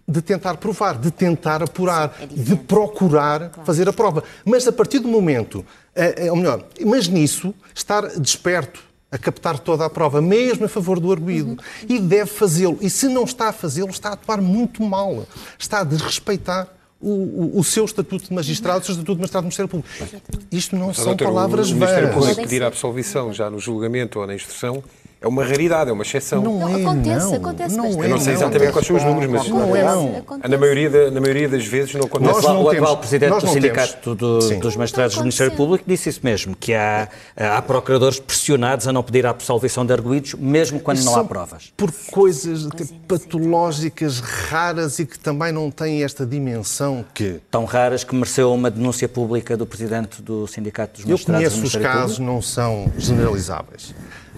[0.08, 4.24] de tentar provar, de tentar apurar, é de procurar fazer a prova.
[4.46, 9.60] Mas a partir do momento, eh, eh, ou melhor, mas nisso, estar desperto a captar
[9.60, 11.52] toda a prova, mesmo a favor do arguído.
[11.52, 11.58] Uhum.
[11.88, 12.78] E deve fazê-lo.
[12.82, 15.26] E se não está a fazê-lo, está a atuar muito mal.
[15.60, 16.68] Está a desrespeitar
[17.00, 20.46] o, o- o seu estatuto de magistrado, o seu estatuto de magistrado do Ministério Público.
[20.52, 22.16] Isto não Mas, são doutor, palavras o Ministério vãs.
[22.18, 24.84] Público pedir absolvição já no julgamento ou na instrução
[25.24, 26.42] é uma raridade, é uma exceção.
[26.44, 27.34] Não, Não, é, acontece, não.
[27.36, 28.02] acontece não bastante.
[28.02, 28.74] é, Eu não sei exatamente acontece.
[28.74, 29.50] quais são os números, mas é.
[29.50, 30.52] Acontece, acontece.
[30.52, 32.32] na maioria, da- na maioria das vezes não acontece.
[32.34, 35.56] Nós não o atual presidente nós do Sindicato do- dos Magistrados do Ministério.
[35.56, 37.08] Público disse isso mesmo, que há,
[37.38, 41.72] há procuradores pressionados a não pedir a absolvição de arguídos, mesmo quando não há provas.
[41.78, 42.68] Por coisas
[43.08, 47.40] patológicas, raras e que também não têm esta dimensão que.
[47.50, 51.56] Tão raras que mereceu uma denúncia pública do presidente do Sindicato dos Eu Magistrados do
[51.62, 52.34] conheço os casos, Público.
[52.34, 53.94] não são generalizáveis.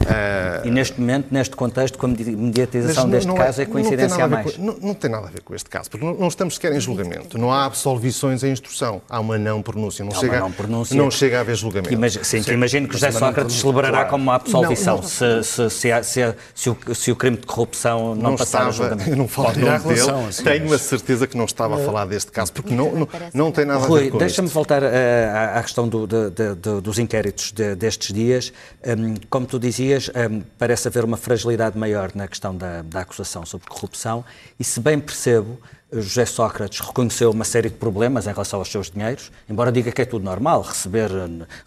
[0.07, 3.83] Ah, E neste momento, neste contexto, com a mediatização deste não caso é não tem
[3.83, 4.55] coincidência a mais.
[4.55, 6.73] com- não, não tem nada a ver com este caso, porque não, não estamos sequer
[6.73, 7.37] em julgamento.
[7.37, 9.01] Não há absolvições em instrução.
[9.09, 10.03] Há uma não pronúncia.
[10.03, 10.95] Não, Há chega, não pronúncia.
[10.97, 11.89] não chega a haver julgamento.
[11.89, 15.09] Que imagi- sim, que imagino que José Sócrates celebrará como uma absolvição Não, não.
[15.09, 18.89] se, se, se, se o, se o crime de corrupção não, não passar a estava,
[18.89, 19.09] julgamento.
[19.09, 21.85] eu não falo nome dele, relação, assim, tenho mas- a certeza que não estava a
[21.85, 25.29] falar deste caso, porque não, não, tem nada a Rui, ver com deixa-me voltar eh,
[25.33, 28.51] à, à questão do- de- de- de- dos inquéritos de- destes dias.
[28.85, 33.45] Hum, como tu dizias, hum, parece haver uma fragilidade maior na questão da, da acusação
[33.45, 34.23] sobre corrupção
[34.59, 35.59] e, se bem percebo,
[36.01, 40.01] José Sócrates reconheceu uma série de problemas em relação aos seus dinheiros, embora diga que
[40.01, 41.09] é tudo normal, receber,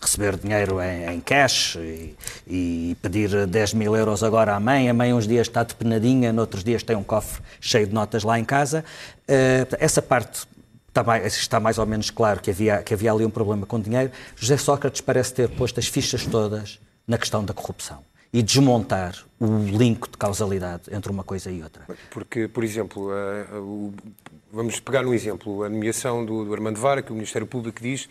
[0.00, 4.94] receber dinheiro em, em cash e, e pedir 10 mil euros agora à mãe, a
[4.94, 8.44] mãe uns dias está depenadinha, noutros dias tem um cofre cheio de notas lá em
[8.44, 8.84] casa.
[9.26, 10.46] Eh, essa parte
[10.88, 13.78] Está mais, está mais ou menos claro que havia, que havia ali um problema com
[13.78, 14.10] dinheiro.
[14.34, 19.58] José Sócrates parece ter posto as fichas todas na questão da corrupção e desmontar o
[19.64, 21.84] link de causalidade entre uma coisa e outra.
[22.10, 23.92] Porque, por exemplo, a- a- o-
[24.52, 28.08] vamos pegar um exemplo, a nomeação do, do Armando Vara, que o Ministério Público diz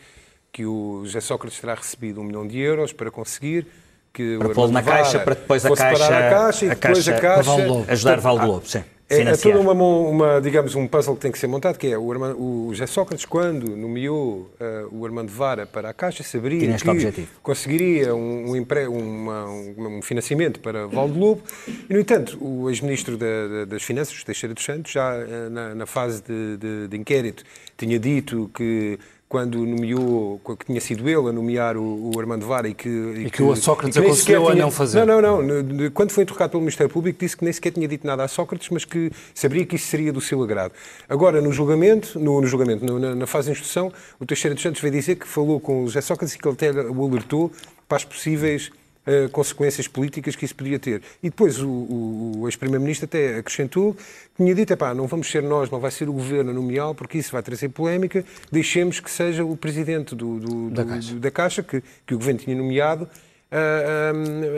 [0.52, 3.68] que o José Sócrates terá recebido um milhão de euros para conseguir
[4.14, 6.70] que Para o pô-lo na Armando caixa, Vara para depois a caixa- à caixa e
[6.72, 7.44] a depois caixa- a caixa...
[7.44, 7.92] Valdo Lobo.
[7.92, 8.84] Ajudar Valdo Ah, Lobo, sim.
[9.10, 11.98] É, é toda uma, uma, digamos, um puzzle que tem que ser montado, que é
[11.98, 16.60] o, Armando, o José Sócrates, quando nomeou eh, o Armando Vara para a Caixa, saberia
[16.60, 17.28] Tinha este que objetivo.
[17.42, 21.42] conseguiria um, um, empre- uma- um- um financiamento para Valdo Lobo.
[21.90, 25.74] E, no entanto, o ex-ministro da- da- das Finanças, Teixeira dos Santos, já eh, na,
[25.74, 27.44] na fase de, de- de inquérito,
[27.78, 32.70] tinha dito que quando nomeou, que tinha sido ele a nomear o, o Armando Vara
[32.70, 32.88] e que...
[32.88, 35.06] E que o Sócrates e aconselhou sequer a tinha- não fazer.
[35.06, 35.92] Não, não, não.
[35.92, 38.70] Quando foi interrogado pelo Ministério Público, disse que nem sequer tinha dito nada a Sócrates,
[38.70, 40.72] mas que saberia que isso seria do seu agrado.
[41.10, 44.64] Agora, no julgamento, no, no julgamento, no- na, na fase de instrução, o Teixeira dos
[44.64, 47.52] Santos veio dizer que falou com o José Sócrates e que ele até o alertou
[47.88, 48.72] para as possíveis
[49.08, 51.02] eh, consequências políticas que isso podia ter.
[51.24, 54.02] E depois o, o, o ex-primeiro-ministro até acrescentou que
[54.44, 57.18] tinha dito, epá, não vamos ser nós, não vai ser o governo a nomeá-lo, porque
[57.18, 61.16] isso vai trazer polémica, deixemos que seja o presidente do, do- Da do- Caixa.
[61.16, 63.10] da Caixa, que, que o governo tinha nomeado,
[63.50, 63.58] a,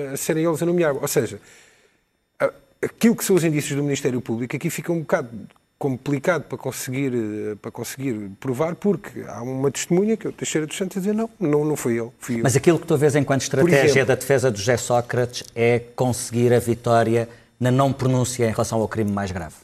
[0.09, 0.95] a- a serem eles a nomear.
[0.95, 1.39] Ou seja,
[2.81, 5.29] aquilo que são os indícios do Ministério Público aqui fica um bocado
[5.79, 10.67] complicado para conseguir, eh, para conseguir provar, porque há uma testemunha, que é o Teixeira
[10.67, 12.43] dos Santos, a dizer não, não, não foi ele, fui eu.
[12.43, 16.53] Mas aquilo que tu vês enquanto estratégia exemplo, da defesa do José Sócrates é conseguir
[16.53, 19.55] a vitória na não pronúncia em relação ao crime mais grave,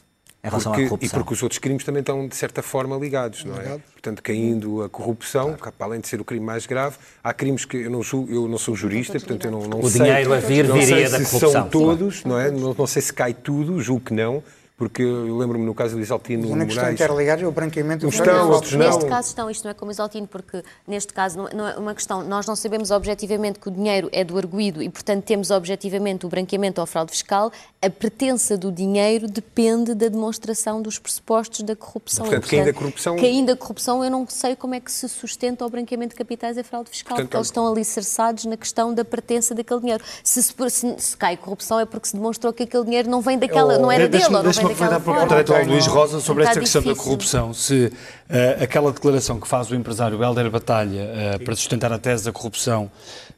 [0.42, 1.06] em relação porque, à corrupção.
[1.06, 3.78] E porque os outros crimes também estão, de certa forma, ligados, não é?
[3.92, 5.74] Portanto, caindo a corrupção, claro.
[5.80, 8.56] além de ser o crime mais grave, há crimes que eu não, julgo, eu não
[8.56, 10.00] sou jurista, portanto eu não, não o sei...
[10.00, 11.52] O dinheiro a vir viria da corrupção.
[11.52, 12.50] são todos, não é?
[12.50, 14.42] Não, não sei se cai tudo, julgo que não,
[14.76, 16.66] porque eu lembro-me no caso do Isaltino Moraes...
[16.66, 18.06] que estão interligados é o branqueamento...
[18.06, 18.86] Uns estão, outros não.
[18.86, 21.94] Neste caso estão, isto não é como Isaltino, porque neste caso não, não é uma
[21.94, 26.26] questão, nós não sabemos objetivamente que o dinheiro é do arguído e, portanto, temos objetivamente
[26.26, 31.74] o branqueamento ou fraude fiscal, a pertença do dinheiro depende da demonstração dos pressupostos da
[31.74, 32.26] corrupção.
[32.26, 33.16] Portanto, e, caindo a corrupção...
[33.16, 36.58] Caindo a corrupção, eu não sei como é que se sustenta o branqueamento de capitais
[36.58, 40.04] e a fraude fiscal, Portanto, porque eles estão alicerçados na questão da pertença daquele dinheiro.
[40.22, 43.38] Se, se, se, se cai corrupção é porque se demonstrou que aquele dinheiro não vem
[43.38, 46.60] daquela, não era dele, ou não vem daquela forma ao Luís Rosa sobre um esta
[46.60, 46.96] questão difícil.
[46.96, 47.54] da corrupção.
[47.54, 52.24] Se uh, aquela declaração que faz o empresário Helder Batalha uh, para sustentar a tese
[52.24, 52.90] da corrupção,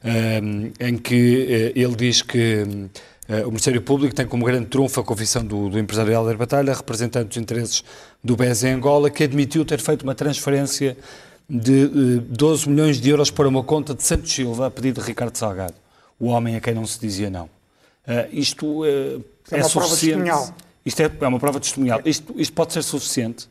[0.03, 2.89] uh, em que ele diz que
[3.45, 7.27] o Ministério Público tem como grande trunfo a confissão do, do empresário Helder Batalha, representante
[7.27, 7.83] dos interesses
[8.23, 10.97] do BES em Angola, que admitiu ter feito uma transferência
[11.47, 15.35] de 12 milhões de euros para uma conta de Santos Silva a pedido de Ricardo
[15.37, 15.75] Salgado,
[16.19, 17.47] o homem a quem não se dizia não.
[18.31, 20.31] isto é, é suficiente.
[20.89, 22.01] Isto é, é uma prova testemunhal.
[22.03, 23.47] Isto, isto pode ser suficiente?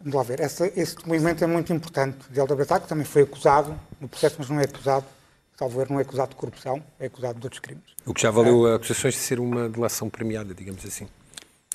[0.00, 0.40] Vamos lá ver.
[0.40, 2.18] Essa, esse movimento é muito importante.
[2.28, 5.06] De Helder que também foi acusado no processo, mas não é acusado,
[5.56, 7.84] salvo erro, não é acusado de corrupção, é acusado de outros crimes.
[8.04, 8.74] O que já valeu é.
[8.74, 11.06] acusações de ser uma delação premiada, digamos assim.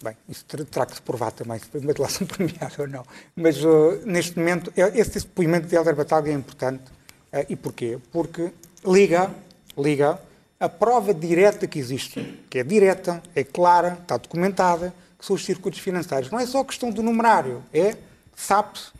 [0.03, 3.05] Bem, isso terá que se provar também, se foi uma delação premiada ou não.
[3.37, 6.83] Mas uh, neste momento, esse depoimento de Helder Batalha é importante.
[7.31, 7.97] Uh, e porquê?
[8.11, 8.51] Porque
[8.85, 9.31] liga,
[9.77, 10.19] liga
[10.59, 15.45] a prova direta que existe, que é direta, é clara, está documentada, que são os
[15.45, 16.29] circuitos financeiros.
[16.29, 17.95] Não é só questão do numerário, é
[18.35, 18.91] sabe-se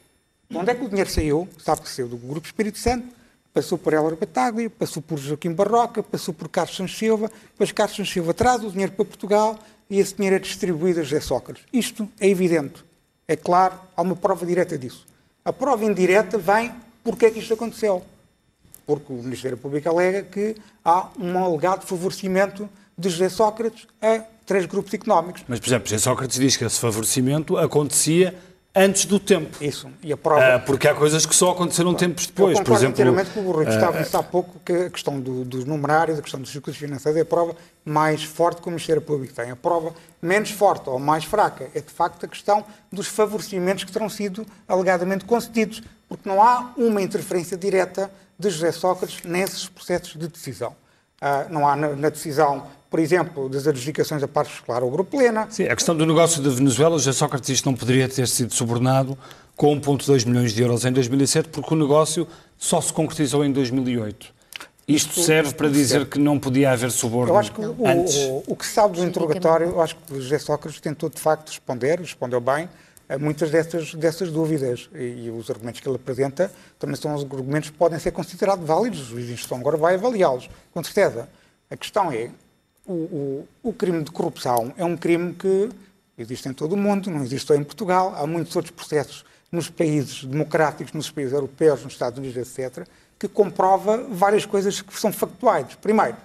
[0.54, 3.08] onde é que o dinheiro saiu, sabe que saiu do Grupo Espírito Santo,
[3.54, 7.96] passou por Hélder Bataglia, passou por Joaquim Barroca, passou por Carlos Santos Silva, depois Carlos
[7.96, 11.64] Santos Silva traz o dinheiro para Portugal e esse dinheiro é distribuído a José Sócrates.
[11.72, 12.84] Isto é evidente,
[13.28, 15.06] é claro, há uma prova direta disso.
[15.44, 16.74] A prova indireta vem
[17.04, 18.04] porque é que isto aconteceu
[18.86, 24.66] porque o Ministério Público alega que há um alegado favorecimento de José Sócrates a três
[24.66, 25.44] grupos económicos.
[25.48, 28.36] Mas, por exemplo, José Sócrates diz que esse favorecimento acontecia
[28.76, 29.64] antes do tempo.
[29.64, 30.58] Isso, e a prova...
[30.58, 32.58] Uh, porque há coisas que só aconteceram tempos depois.
[32.58, 35.20] Eu por exemplo, inteiramente com o Rui Gustavo uh, disse há pouco que a questão
[35.20, 37.56] do, dos numerários, a questão dos circuitos financeiros é a prova
[37.86, 39.50] mais forte que o Ministério Público tem.
[39.50, 43.92] A prova menos forte ou mais fraca é, de facto, a questão dos favorecimentos que
[43.94, 50.20] terão sido alegadamente concedidos, porque não há uma interferência direta de José Sócrates nesses processos
[50.20, 50.76] de decisão.
[51.22, 55.18] Uh, não há na, na, decisão, por exemplo, das adjudicações da parte escolar ao Grupo
[55.18, 55.48] Plena.
[55.50, 59.18] Sim, a questão do negócio da Venezuela, José Sócrates isto não poderia ter sido subornado
[59.56, 64.36] com 1,2 milhões de euros em 2007, porque o negócio só se concretizou em 2008.
[64.88, 68.16] Isto serve para dizer que não podia haver suborno Eu acho que o, antes.
[68.16, 71.20] O, o, que se sabe do interrogatório, eu acho que o José Sócrates tentou de
[71.20, 72.70] facto responder, respondeu bem,
[73.20, 74.90] muitas dessas, dessas dúvidas.
[74.94, 78.66] E, e, os argumentos que ele apresenta também são os argumentos que podem ser considerados
[78.66, 79.12] válidos.
[79.12, 81.30] O juiz de agora vai avaliá-los, com certeza.
[81.70, 82.32] A questão é,
[82.86, 85.70] o, o, o, crime de corrupção é um crime que
[86.18, 88.14] existe em todo o mundo, não existe só em Portugal.
[88.16, 92.88] Há muitos outros processos nos países democráticos, nos países europeus, nos Estados Unidos, etc.,
[93.18, 95.76] que comprova várias coisas que são factuais.
[95.76, 96.18] Primeiro,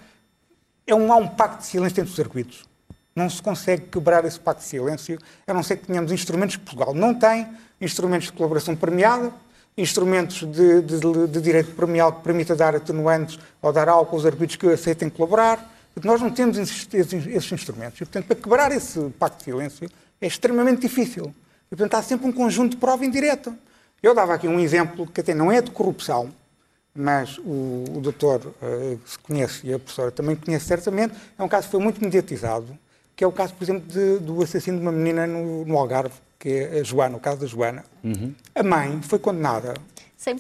[0.87, 2.70] é um, há um pacto de silêncio entre os arguidos.
[3.15, 6.63] Não se consegue quebrar esse pacto de silêncio, a não ser que tenhamos instrumentos que
[6.63, 7.47] Portugal não tem,
[7.81, 9.33] instrumentos de colaboração premiada,
[9.77, 14.57] instrumentos de, de, de direito premial que permita dar atenuantes ou dar álcool aos arbitros
[14.57, 15.77] que aceitem colaborar.
[16.03, 18.01] Nós não temos esses, esses instrumentos.
[18.01, 21.35] E, portanto, para quebrar esse pacto de silêncio é extremamente difícil.
[21.67, 23.55] E, portanto, há sempre um conjunto de prova indireta.
[24.03, 26.33] Eu dava aqui um exemplo que até não é de corrupção,
[26.95, 31.49] mas o, o doutor uh, se conhece e a professora também conhece certamente, é um
[31.49, 32.77] caso que foi muito mediatizado,
[33.21, 36.15] que é o caso, por exemplo, de, do assassino de uma menina no, no, Algarve,
[36.39, 37.85] que é a Joana, o caso da Joana.
[38.03, 38.35] Uhum.
[38.55, 39.75] A mãe foi condenada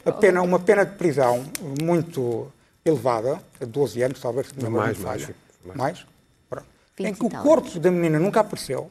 [0.02, 1.44] a pena, uma pena de prisão
[1.78, 2.50] muito
[2.82, 4.98] elevada, a 12 anos, talvez, se não mais.
[4.98, 5.30] Mais?
[5.74, 6.06] mais?
[6.48, 6.66] Pronto.
[7.00, 8.90] Em que o corpo da menina nunca apareceu.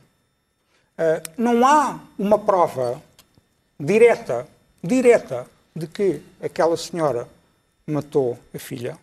[0.95, 3.02] Uh, não há uma prova
[3.80, 4.45] direta,
[4.84, 7.28] direta, de que aquela senhora
[7.88, 8.95] matou a filha.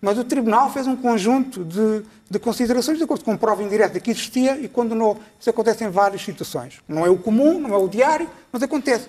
[0.00, 4.10] Mas o Tribunal fez um conjunto de, de, considerações de acordo com prova indireta que
[4.10, 5.18] existia e condenou.
[5.38, 6.80] Isso acontece em várias situações.
[6.88, 9.06] Não é o comum, não é o diário, mas acontece.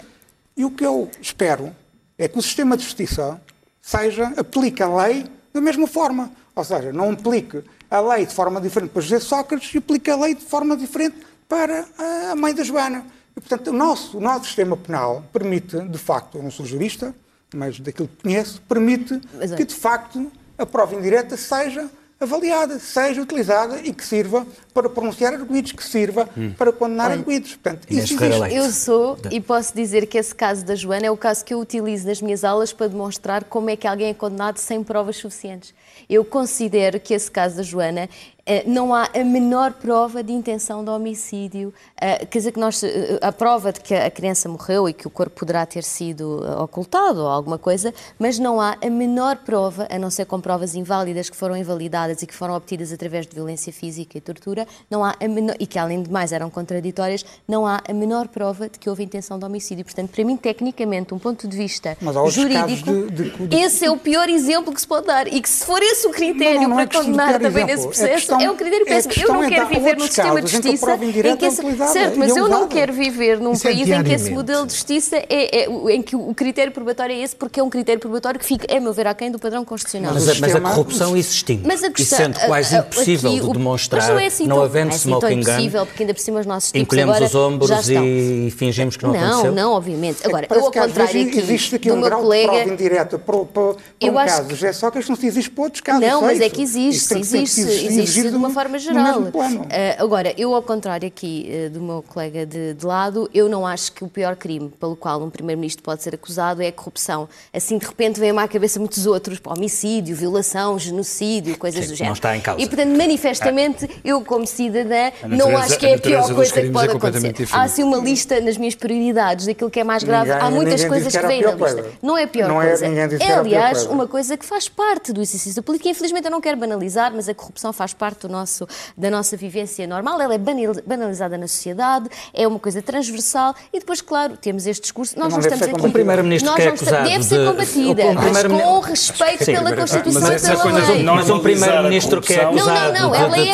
[0.56, 1.74] E o que eu espero
[2.18, 3.42] é que o sistema de justiça
[3.82, 6.32] seja, aplique a lei da mesma forma.
[6.54, 10.16] Ou seja, não aplique a lei de forma diferente para José Sócrates e aplique a
[10.18, 11.16] lei de forma diferente
[11.48, 11.86] para
[12.32, 13.06] a mãe da Joana.
[13.36, 17.16] E, portanto, o nosso, o nosso sistema penal permite, de facto, eu não sou jurista,
[17.54, 19.56] mas daquilo que conheço, permite é.
[19.56, 20.32] que, de facto,
[20.62, 21.90] a prova indireta seja
[22.20, 27.56] avaliada, seja utilizada e que sirva para pronunciar arguídos, que sirva para condenar arguídos.
[27.56, 28.56] Portanto, isso existe.
[28.56, 31.60] Eu sou, e posso dizer que esse caso da Joana é o caso que eu
[31.60, 35.74] utilizo nas minhas aulas para demonstrar como é que alguém é condenado sem provas suficientes.
[36.10, 38.10] Eu considero que esse caso da Joana
[38.46, 41.74] eh, não há a menor prova de intenção de homicídio.
[42.00, 45.06] Eh, Quer dizer que nós, eh, a prova de que a criança morreu e que
[45.06, 49.88] o corpo poderá ter sido ocultado ou alguma coisa, mas não há a menor prova,
[49.90, 53.36] a não ser com provas inválidas que foram invalidadas e que foram obtidas através de
[53.36, 57.26] violência física e tortura, não há a menor, e que além de mais eram contraditórias,
[57.48, 59.84] não há a menor prova de que houve intenção de homicídio.
[59.86, 61.98] Portanto, para mim, tecnicamente, um ponto de vista
[62.30, 65.28] jurídico, de- de- de- esse é o pior exemplo que se pode dar.
[65.28, 67.68] E que se for esse o critério Não, não, não é para condenar também exemplo.
[67.68, 69.12] nesse A processo, questão- é um critério péssimo.
[69.12, 71.62] Eu questão não é quero viver num sistema de justiça em que é esse...
[71.92, 74.32] Certo, e mas é eu não quero viver num Isso é país em que esse
[74.32, 77.70] modelo de justiça é, é- em que o critério probatório é esse, porque é um
[77.70, 80.14] critério probatório que fica, é meu ver, aquém do padrão constitucional.
[80.14, 81.60] Mas, mas a corrupção existe.
[81.66, 84.58] Mas a e questão, sendo quase impossível aqui de demonstrar, mas não, é assim não
[84.58, 86.82] tão, havendo não é assim smoking gun, impossível, porque ainda por cima os nossos tipos
[86.82, 88.06] encolhemos agora os ombros já estão.
[88.06, 89.52] e fingimos que não, não, aconteceu?
[89.52, 90.26] não, obviamente.
[90.26, 92.42] Agora, eu ao que contrário aqui, existe aqui do um meu grau colega...
[92.44, 95.28] de prova indireta para, para, para um acho caso que- de José Sócrates, não se
[95.28, 96.02] existe para outros casos.
[96.02, 99.24] Não, só mas é que existe, que existe, existe de uma forma geral.
[99.70, 103.66] Eh, agora, eu ao contrário aqui eh, do meu colega de, de lado, eu não
[103.66, 107.28] acho que o pior crime pelo qual um primeiro-ministro pode ser acusado é a corrupção.
[107.54, 112.10] Assim, de repente, vem-me à cabeça muitos outros, homicídio, violação, genocídio, coisas Sim, do género.
[112.12, 112.62] não está em causa.
[112.62, 116.36] E, portanto, manifestamente, eu como cidadã A não acho que a é a natureza pior
[116.36, 117.28] coisa que crimes pode é acontecer.
[117.34, 117.56] diferente.
[117.56, 120.30] Há assim uma lista nas minhas prioridades daquilo que é mais grave.
[120.32, 121.58] Ninguém- Há muitas coisas que que a vêm na lista.
[121.74, 121.90] coisa.
[122.02, 122.86] Não é a pior Não é- coisa.
[122.86, 123.90] é, a pior aliás, coisa.
[123.94, 125.90] uma coisa que faz parte do exercício da política.
[125.90, 128.68] Infelizmente, eu não quero banalizar, mas a corrupção faz parte do nosso,
[128.98, 130.20] da nossa vivência normal.
[130.22, 134.82] Ela é banal- banalizada na sociedade, é uma coisa transversal e depois, claro, temos este
[134.84, 135.18] discurso.
[135.18, 135.86] Nós Não não, estamos aqui.
[135.86, 140.40] Um primeiro-ministro que é não acusado Deve ser combatida, mas com respeito pela Constituição e
[140.40, 141.04] pela lei.
[141.04, 143.54] não- Mas um primeiro-ministro que é Não, não, acusado não, ela é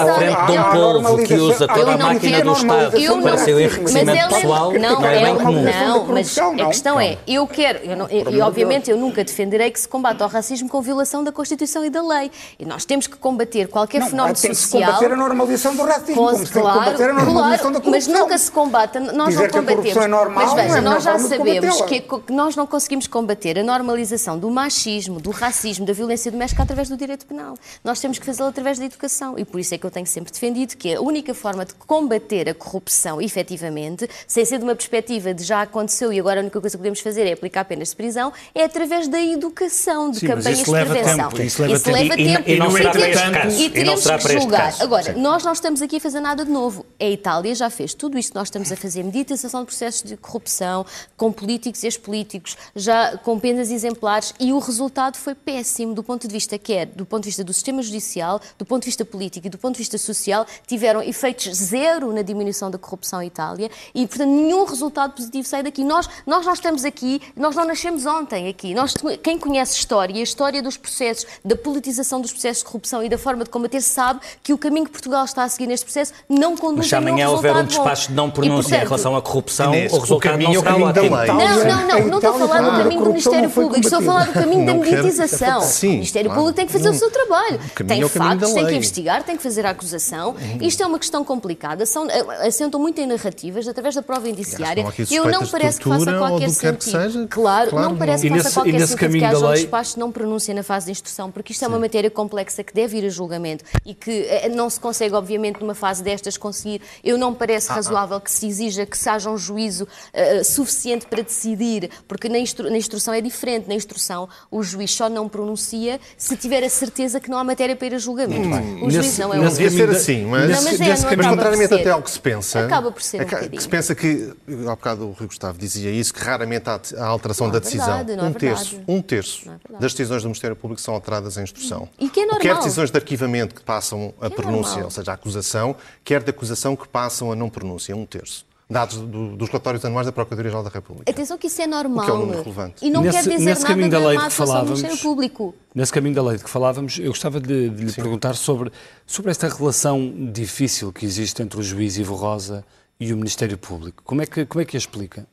[0.00, 2.96] à frente de um povo que usa toda a Eu não máquina quero do Estado
[2.98, 5.62] eu para não- seu mas enriquecimento é- pessoal, não, não é bem comum.
[5.62, 9.70] Não, mas a questão é, eu quero, eu não- eu- e obviamente eu nunca defenderei
[9.70, 12.30] que se combata o racismo com violação da Constituição e da lei.
[12.58, 14.92] E nós temos que combater qualquer Não, fenómeno tem que se social.
[14.92, 18.04] combater a normalização do racismo, se tem que claro, combater a normalização claro, da mas
[18.06, 18.14] corrupção.
[18.24, 19.66] nunca se combate, nós Dizer não que a combatemos.
[19.82, 23.58] corrupção é normal mas é veja, a nós já sabemos que nós não conseguimos combater
[23.58, 27.54] a normalização do machismo, do racismo, da violência doméstica através do direito penal.
[27.84, 30.32] Nós temos que fazê-lo através da educação e por isso é que eu tenho sempre
[30.32, 35.34] defendido que a única forma de combater a corrupção efetivamente, sem ser de uma perspectiva
[35.34, 37.96] de já aconteceu e agora a única coisa que podemos fazer é aplicar penas de
[37.96, 41.28] prisão, é através da educação, de Sim, campanhas de prevenção.
[41.30, 41.78] tempo, isso leva
[42.16, 42.20] tempo.
[42.20, 44.74] E- e- tempo e não e teremos- e teremos que julgar.
[44.80, 45.20] Agora, Sim.
[45.20, 46.86] nós não estamos aqui a fazer nada de novo.
[46.98, 48.34] A Itália já fez tudo isto.
[48.34, 50.84] Nós estamos a fazer meditação de processos de corrupção
[51.16, 56.26] com políticos e ex-políticos, já com penas exemplares, e o resultado foi péssimo do ponto
[56.28, 59.46] de vista quer do ponto de vista do sistema judicial, do ponto de vista político
[59.46, 63.70] e do ponto de vista social, tiveram efeitos zero na diminuição da corrupção em Itália
[63.94, 65.82] e, portanto, nenhum resultado positivo sai daqui.
[65.82, 68.74] Nós, nós não estamos aqui, nós não nascemos ontem aqui.
[68.74, 73.02] Nós, quem conhece história, e a história dos processos, da politização dos processos de corrupção
[73.02, 75.84] e da forma de combater, sabe que o caminho que Portugal está a seguir neste
[75.84, 77.64] processo não conduz Mas se a nenhum amanhã houver um bom.
[77.64, 80.56] despacho de não E, pronúncia em relação à corrupção, Inês, o o resultado caminho não
[80.56, 81.16] é o será caminho da ótimo.
[81.16, 81.26] lei.
[81.26, 83.98] Não, não, não, não estou a falar fala do caminho do Ministério não Público, estou
[83.98, 85.60] a falar do caminho da Não mediatização.
[85.62, 86.30] Sim, o Ministério.
[86.30, 87.60] Público tem que fazer o seu trabalho.
[87.86, 90.34] Tem é o factos, tem que investigar, tem que fazer a acusação.
[90.60, 92.06] Isto é uma questão complicada, são,
[92.46, 94.84] assentam muito em narrativas, através da prova indiciária.
[95.10, 97.02] Eu não parece que faça qualquer do que quer que sentido.
[97.02, 97.26] seja?
[97.28, 98.36] Claro, Claro, não parece não.
[98.36, 100.92] que faça qualquer nesse sentido que haja um despacho de não pronúncia na fase de
[100.92, 104.48] instrução, porque isto é uma matéria complexa que deve ir a julgamento e que eh,
[104.48, 106.80] não se consegue, obviamente, numa fase destas conseguir.
[107.02, 111.06] Eu não me parece razoável que se exija que se haja um juízo eh, suficiente
[111.06, 113.68] para decidir, porque na, instru- na instrução é diferente.
[113.68, 117.76] Na instrução, o juiz só não pronuncia se tiver a certeza que não há matéria
[117.76, 118.48] para ir a julgamento.
[118.84, 121.26] O juiz Nesse- não é o Devia ser assim, mas, Não, mas é, não mas
[121.26, 123.56] contrariamente até ao que se pensa, Acaba por ser um é que- bocadinho.
[123.56, 124.32] que se pensa que,
[124.66, 127.60] há bocado o Rui Gustavo dizia isso, que raramente há há alteração Não da é
[127.60, 127.86] decisão.
[127.86, 128.84] verdade, não é um terço, verdade.
[128.92, 131.88] um terço é das decisões do Ministério Público são alteradas em instrução.
[131.98, 132.40] E que é normal.
[132.40, 136.30] Quer decisões de arquivamento que passam a é pronúncia, ou seja, a acusação, quer de
[136.30, 138.44] acusação que passam a não pronúncia, um terço.
[138.70, 141.10] Dados do- dos relatórios anuais da Procuradoria-Geral da República.
[141.10, 142.04] Atenção que isso é normal.
[142.04, 142.86] Que é um número relevante.
[142.86, 145.54] E não Nesse- quer dizer nesse nada caminho da da lei que falávamos- Ministério Público.
[145.74, 148.70] Nesse caminho da lei de que falávamos, eu gostava de, de lhe perguntar sobre,
[149.04, 152.64] sobre esta relação difícil que existe entre o juiz Ivo Rosa
[153.00, 154.02] e o Ministério Público.
[154.04, 155.26] Como é que, como é que a explica?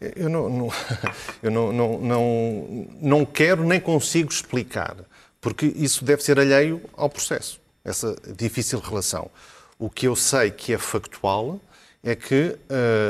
[0.00, 0.72] Eu não, não-
[1.42, 4.96] eu não, não, não, não quero nem consigo explicar,
[5.42, 9.30] porque isso deve ser alheio ao processo, essa difícil relação.
[9.78, 11.60] O que eu sei que é factual
[12.02, 12.56] é que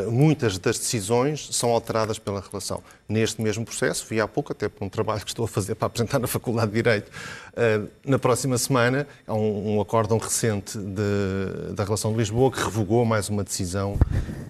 [0.07, 2.83] uh, muitas das decisões são alteradas pela relação.
[3.09, 5.87] Neste mesmo processo, vi há pouco, até por um trabalho que estou a fazer para
[5.87, 11.73] apresentar na Faculdade de Direito, uh, na próxima semana, há um, um acórdão recente de,
[11.73, 13.97] da relação de Lisboa que revogou mais uma decisão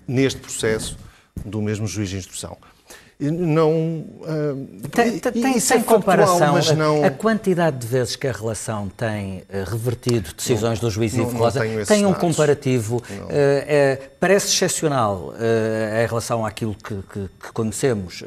[0.09, 0.97] neste processo
[1.45, 2.57] do mesmo juiz de instrução
[3.21, 3.71] não.
[3.73, 7.05] Uh, tem, tem é sem comparação mas não...
[7.05, 11.37] a, quantidade de vezes que a relação tem uh, revertido decisões não, do juiz Ivo
[11.37, 18.25] Rosa, tem um comparativo, uh, é, parece excepcional em relação àquilo que, que, que conhecemos.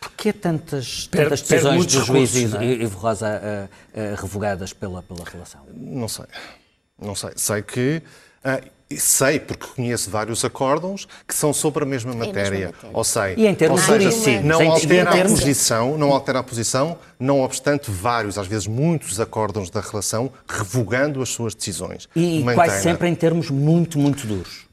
[0.00, 2.64] Porquê tantas, tantas decisões do juiz Ivo, é?
[2.64, 3.70] Ivo Rosa
[4.16, 5.60] revogadas pela, pela relação?
[5.74, 6.26] Não sei.
[7.00, 7.30] Não sei.
[7.36, 8.02] Sei que.
[8.96, 12.40] Sei, porque conheço vários acórdãos que são sobre a mesma matéria.
[12.40, 12.90] É a mesma matéria.
[12.96, 16.42] Ou sei, e em termos ou seja, sim, não altera a posição, não altera a
[16.42, 22.08] posição, não obstante vários, às vezes muitos acórdãos da relação revogando as suas decisões.
[22.14, 24.66] E quase sempre em termos muito, muito duros.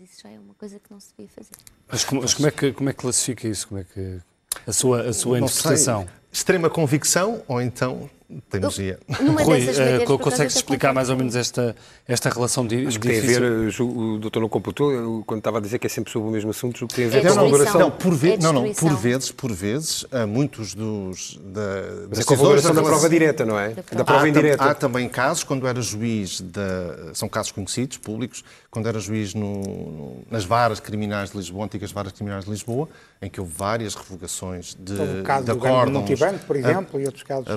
[0.00, 1.50] Isso já é uma coisa que não se devia fazer.
[1.90, 3.66] Mas como, mas como é que como é que classifica isso?
[3.66, 4.18] Como é que
[4.64, 6.02] a sua a sua interpretação?
[6.02, 6.10] Sei.
[6.32, 8.08] Extrema convicção ou então
[8.48, 8.98] teimosia.
[9.44, 9.66] Rui,
[10.04, 13.42] uh, consegue explicar mais ou menos esta, esta relação de Acho que tem a ver,
[13.80, 16.84] o doutor não computou, quando estava a dizer que é sempre sobre o mesmo assunto,
[16.84, 17.80] o que tem a ver é com a valoração.
[17.80, 21.38] Não, por ve é não, não, por vezes, por vezes, há muitos dos...
[21.42, 21.60] Da,
[22.08, 23.74] Mas é a valoração da, da prova direta, não é?
[23.92, 24.64] Da, prova há, indireta.
[24.64, 29.62] Há também casos, quando era juiz, da, são casos conhecidos, públicos, quando era juiz no,
[29.62, 32.88] no, nas varas criminais de Lisboa, antigas varas criminais de Lisboa,
[33.22, 37.22] em que houve várias revogações de, o caso de acordos, por exemplo, a, e outros
[37.22, 37.48] casos.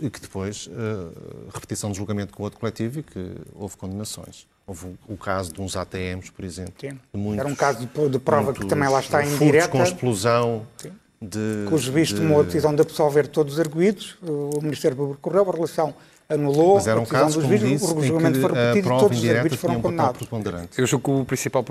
[0.00, 4.46] E que depois uh, repetição de julgamento com outro coletivo e que houve condenações.
[4.66, 6.74] Houve o, caso de uns ATMs, por exemplo.
[7.14, 9.68] Muitos, Era um caso de, de prova muitos, que também lá está indireta.
[9.68, 10.66] com explosão.
[10.76, 10.92] Sim.
[11.20, 12.16] De, que o juiz de...
[12.16, 15.94] tomou a decisão de absolver todos os arguídos, o Ministério Público correu, a relação
[16.28, 19.58] anulou Mas era um caso, dos vídeos, o regulamento foi repetido e todos os arguidos
[19.58, 20.28] foram condenados.
[20.76, 21.64] Eu acho que o principal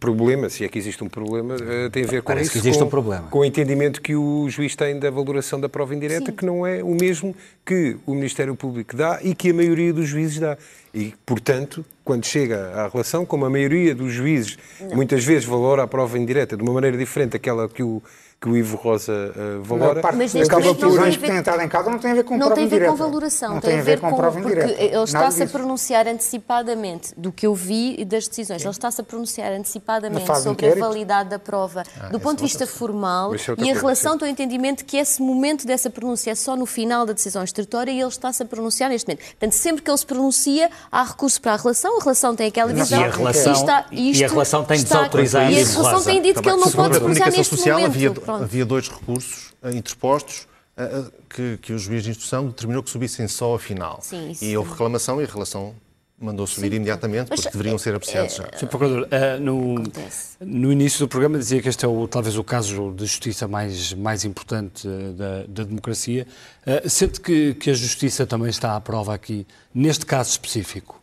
[0.00, 2.86] problema, se é que existe um problema, eh, tem a ver com Parece isso, com,
[2.86, 3.28] um problema.
[3.28, 6.32] com o entendimento que o juiz tem da valoração da prova indireta, Sim.
[6.32, 10.08] que não é o mesmo que o Ministério Público dá e que a maioria dos
[10.08, 10.58] juízes dá.
[10.92, 14.96] E, portanto, quando chega à relação, como a maioria dos juízes não.
[14.96, 18.02] muitas vezes valora a prova indireta de uma maneira diferente daquela que o
[18.40, 20.00] que o Ivo Rosa uh, valora.
[20.14, 22.46] Mas neste acaba por que têm estado em casa não tem a ver com não
[22.46, 22.86] prova indireta.
[22.86, 24.68] Não tem a ver com valoração, não tem, a ver com, com prova indireta.
[24.68, 28.62] Porque ele está-se a pronunciar antecipadamente do que eu vi das decisões.
[28.62, 32.66] Ele está-se a pronunciar antecipadamente sobre a validade da prova ah, do ponto de vista
[32.66, 36.64] formal é e a relação do entendimento que esse momento dessa pronúncia é só no
[36.64, 39.20] final da decisão instrutória e ele está-se a pronunciar neste momento.
[39.20, 42.72] Portanto, sempre que ele se pronuncia, há recurso para a relação, a relação tem aquela
[42.72, 43.00] visão.
[43.00, 45.52] E a relação, e, está, e a relação tem desautorizado.
[45.52, 48.29] E a relação tem dito que ele não pode se pronunciar neste momento.
[48.30, 48.44] Pronto.
[48.44, 53.28] havia dois recursos uh, interpostos uh, que, que o juiz de instrução determinou que subissem
[53.28, 54.00] só a final.
[54.02, 55.74] Sim, e houve reclamação e a relação
[56.20, 56.76] mandou subir Sim.
[56.76, 58.44] imediatamente, porque Mas, deveriam ser apreciados já.
[58.54, 58.66] Sr.
[58.66, 59.82] Procurador, uh, no,
[60.40, 63.94] no início do programa dizia que este é o, talvez o caso de justiça mais,
[63.94, 66.26] mais importante da, da democracia.
[66.66, 70.99] Uh, sente que, que a justiça também está à prova aqui, neste caso específico?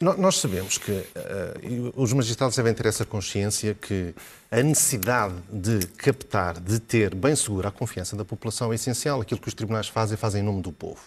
[0.00, 4.14] Nós sabemos que uh, os magistrados devem ter essa consciência que
[4.50, 9.20] a necessidade de captar, de ter bem segura a confiança da população é essencial.
[9.20, 11.00] Aquilo que os tribunais fazem, fazem em nome do povo.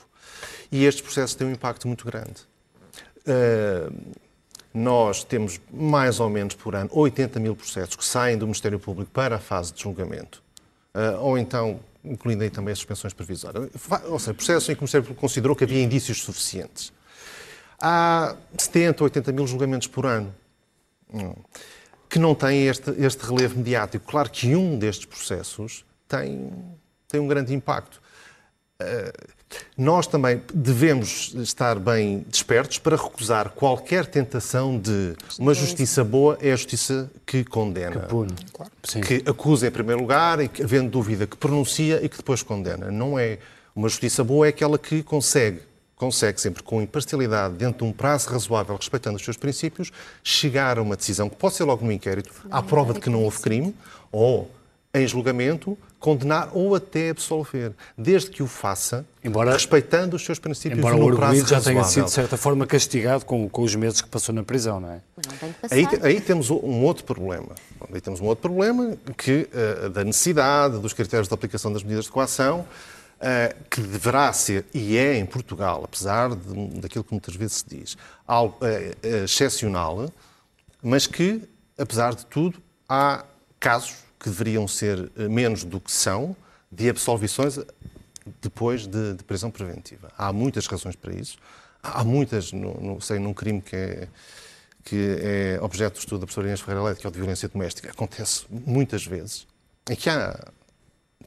[0.72, 2.42] E estes processos têm um impacto muito grande.
[3.28, 3.94] Uh,
[4.74, 9.12] nós temos mais ou menos por ano 80 mil processos que saem do Ministério Público
[9.12, 10.42] para a fase de julgamento,
[10.96, 13.70] uh, ou então, incluindo aí também as suspensões provisórias.
[14.06, 16.94] Ou seja, processos em que o Ministério Público considerou que havia indícios suficientes.
[17.80, 20.34] Há 70, 80 mil julgamentos por ano
[21.14, 21.34] hum,
[22.10, 24.06] que não têm este, este relevo mediático.
[24.06, 26.52] Claro que um destes processos tem,
[27.08, 28.02] tem um grande impacto.
[28.82, 29.38] Uh,
[29.78, 36.52] nós também devemos estar bem despertos para recusar qualquer tentação de uma justiça boa é
[36.52, 38.02] a justiça que condena.
[38.02, 38.36] Que pune.
[38.52, 38.72] Claro.
[39.06, 42.92] Que acusa em primeiro lugar e que, havendo dúvida, que pronuncia e que depois condena.
[42.92, 43.40] Não é.
[43.76, 45.62] Uma justiça boa é aquela que consegue
[45.98, 49.92] consegue sempre, com imparcialidade, dentro de um prazo razoável, respeitando os seus princípios,
[50.24, 53.24] chegar a uma decisão que pode ser logo no inquérito, à prova de que não
[53.24, 53.76] houve crime,
[54.12, 54.50] ou
[54.94, 60.80] em julgamento, condenar ou até absolver, desde que o faça, embora, respeitando os seus princípios
[60.80, 64.02] embora no o prazo já tenha sido, de certa forma, castigado com, com os meses
[64.02, 65.02] que passou na prisão, não é?
[65.70, 67.50] Aí, aí, temos um outro problema.
[67.92, 69.50] Aí temos um outro problema que,
[69.86, 72.66] uh, da necessidade, dos critérios de aplicação das medidas de coação,
[73.18, 77.68] uh, que deverá ser, e é em Portugal, apesar de, daquilo que muitas vezes se
[77.68, 80.12] diz, algo uh, excepcional,
[80.82, 81.42] mas que,
[81.78, 83.26] apesar de tudo, há
[83.60, 86.36] casos que deveriam ser menos do que são
[86.72, 87.60] de absolvições
[88.42, 90.12] depois de, de prisão preventiva.
[90.18, 91.38] Há muitas razões para isso.
[91.82, 94.08] Há muitas, no, no, sei, num crime que é
[94.88, 97.50] que é objeto do estudo da professora Inês Ferreira Leite, que é o de violência
[97.50, 99.46] doméstica, acontece muitas vezes,
[99.90, 100.48] em que há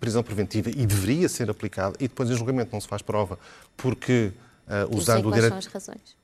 [0.00, 3.38] prisão preventiva e deveria ser aplicada, e depois em julgamento não se faz prova,
[3.76, 4.32] porque
[4.66, 5.50] uh, usando o direito...
[5.50, 6.20] são as razões?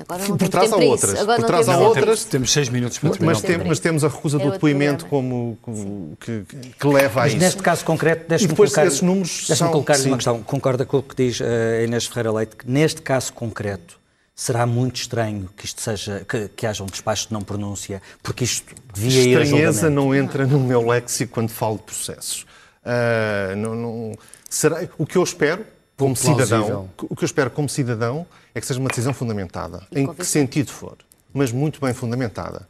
[0.00, 1.20] Agora não por trás há outras.
[1.20, 2.24] Agora por trás há outras.
[2.24, 3.32] Temos seis minutos para terminar.
[3.34, 6.44] Mas, tem, mas temos a recusa do depoimento como, como que,
[6.78, 7.42] que, leva a mas isso.
[7.42, 10.42] neste caso concreto, deixe-me colocar, esses números deixe colocar uma questão.
[10.42, 14.00] Concorda com o que diz a Inês Ferreira Leite, que neste caso concreto
[14.34, 18.44] será muito estranho que isto seja, que, que haja um despacho de não pronúncia, porque
[18.44, 22.46] isto devia ir a Estranheza não entra no meu léxico quando falo de processos.
[22.84, 24.12] Uh, não, não,
[24.50, 25.64] será, o que eu espero
[25.96, 30.12] como cidadão, o que eu espero como cidadão é que seja uma decisão fundamentada, em
[30.12, 30.96] que sentido for,
[31.32, 32.66] mas muito bem fundamentada.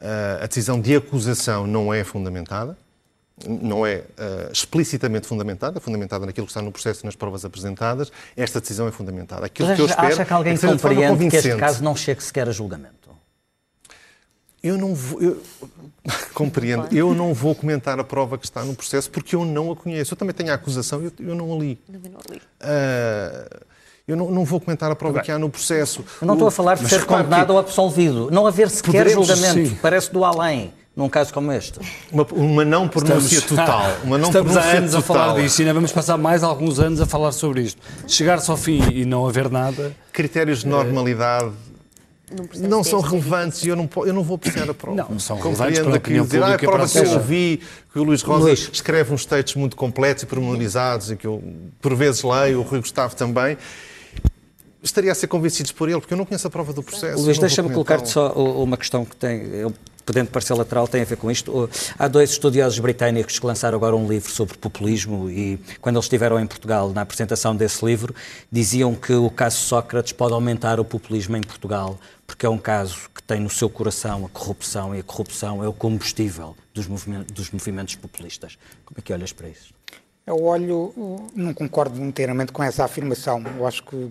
[0.00, 2.76] Uh, a decisão de acusação não é fundamentada,
[3.46, 7.44] não é uh, explicitamente fundamentada, é fundamentada naquilo que está no processo e nas provas
[7.44, 8.10] apresentadas.
[8.36, 9.46] Esta decisão é fundamentada.
[9.46, 11.94] Aquilo Mas que eu espero acha que alguém é que compreende que este caso não
[11.96, 13.10] chegue sequer a julgamento?
[14.64, 15.20] Eu não vou.
[15.20, 15.42] Eu,
[16.32, 16.88] compreendo.
[16.90, 20.14] Eu não vou comentar a prova que está no processo porque eu não a conheço.
[20.14, 21.78] Eu também tenho a acusação e eu, eu, não a li.
[21.90, 23.60] Uh,
[24.08, 26.02] eu não, não, vou comentar a prova que há no processo.
[26.20, 27.52] Eu não estou a falar de ser condenado que...
[27.52, 28.30] ou absolvido.
[28.30, 29.68] Não haver sequer Poderemos, julgamento.
[29.68, 29.78] Sim.
[29.82, 31.80] Parece do além num caso como este?
[32.10, 33.96] Uma, uma não pronúncia estamos, total.
[34.04, 35.16] Uma não estamos há anos total.
[35.16, 37.82] a falar disto e ainda vamos passar mais alguns anos a falar sobre isto.
[38.06, 39.94] Chegar-se ao fim e não haver nada.
[40.12, 41.52] Critérios de normalidade
[42.56, 45.06] não são relevantes e eu não, eu não vou apreciar a prova.
[45.08, 47.60] Não, são relevantes para a opinião dizer, ah, a prova que eu ouvi,
[47.92, 48.70] que o Luís Rosa Luís.
[48.72, 51.42] escreve uns textos muito completos e pormenorizados e que eu,
[51.80, 53.58] por vezes, leio, o Rui Gustavo também
[54.82, 57.22] estaria a ser convencidos por ele, porque eu não conheço a prova do processo.
[57.22, 59.40] Luís, deixa-me colocar-te só uma questão que tem,
[60.04, 61.68] podendo parecer lateral, tem a ver com isto.
[61.98, 66.38] Há dois estudiosos britânicos que lançaram agora um livro sobre populismo e, quando eles estiveram
[66.38, 68.14] em Portugal, na apresentação desse livro,
[68.50, 73.10] diziam que o caso Sócrates pode aumentar o populismo em Portugal, porque é um caso
[73.14, 77.34] que tem no seu coração a corrupção e a corrupção é o combustível dos movimentos,
[77.34, 78.58] dos movimentos populistas.
[78.84, 79.72] Como é que olhas para isso?
[80.26, 80.94] Eu olho,
[81.34, 83.42] não concordo inteiramente com essa afirmação.
[83.58, 84.10] Eu acho que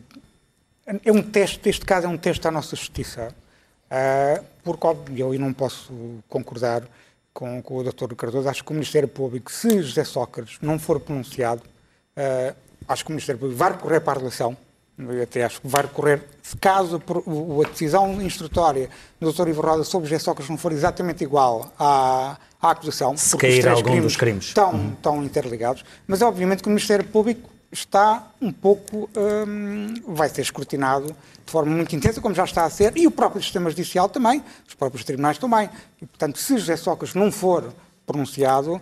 [0.86, 3.34] é um teste, este caso é um teste à nossa justiça.
[3.94, 5.94] Uh, porque, óbvio, eu não posso
[6.28, 6.82] concordar
[7.32, 8.16] com, com o Dr.
[8.16, 11.62] Cardoso, acho que o Ministério Público, se José Sócrates não for pronunciado,
[12.18, 12.56] uh,
[12.88, 14.58] acho que o Ministério Público vai recorrer para a relação,
[14.98, 18.90] eu até acho que vai recorrer, se caso a, a decisão instrutória
[19.20, 19.50] do Dr.
[19.50, 23.84] Ivo Roda sobre José Sócrates não for exatamente igual à, à acusação, se cair algum
[23.84, 24.94] crimes dos crimes estão, uhum.
[24.94, 31.08] estão interligados, mas obviamente que o Ministério Público está um pouco, hum, vai ser escrutinado
[31.46, 34.42] de forma muito intensa, como já está a ser, e o próprio sistema judicial também,
[34.68, 35.70] os próprios tribunais também.
[36.02, 37.74] E, portanto, se José Socas não for
[38.06, 38.82] pronunciado, uh,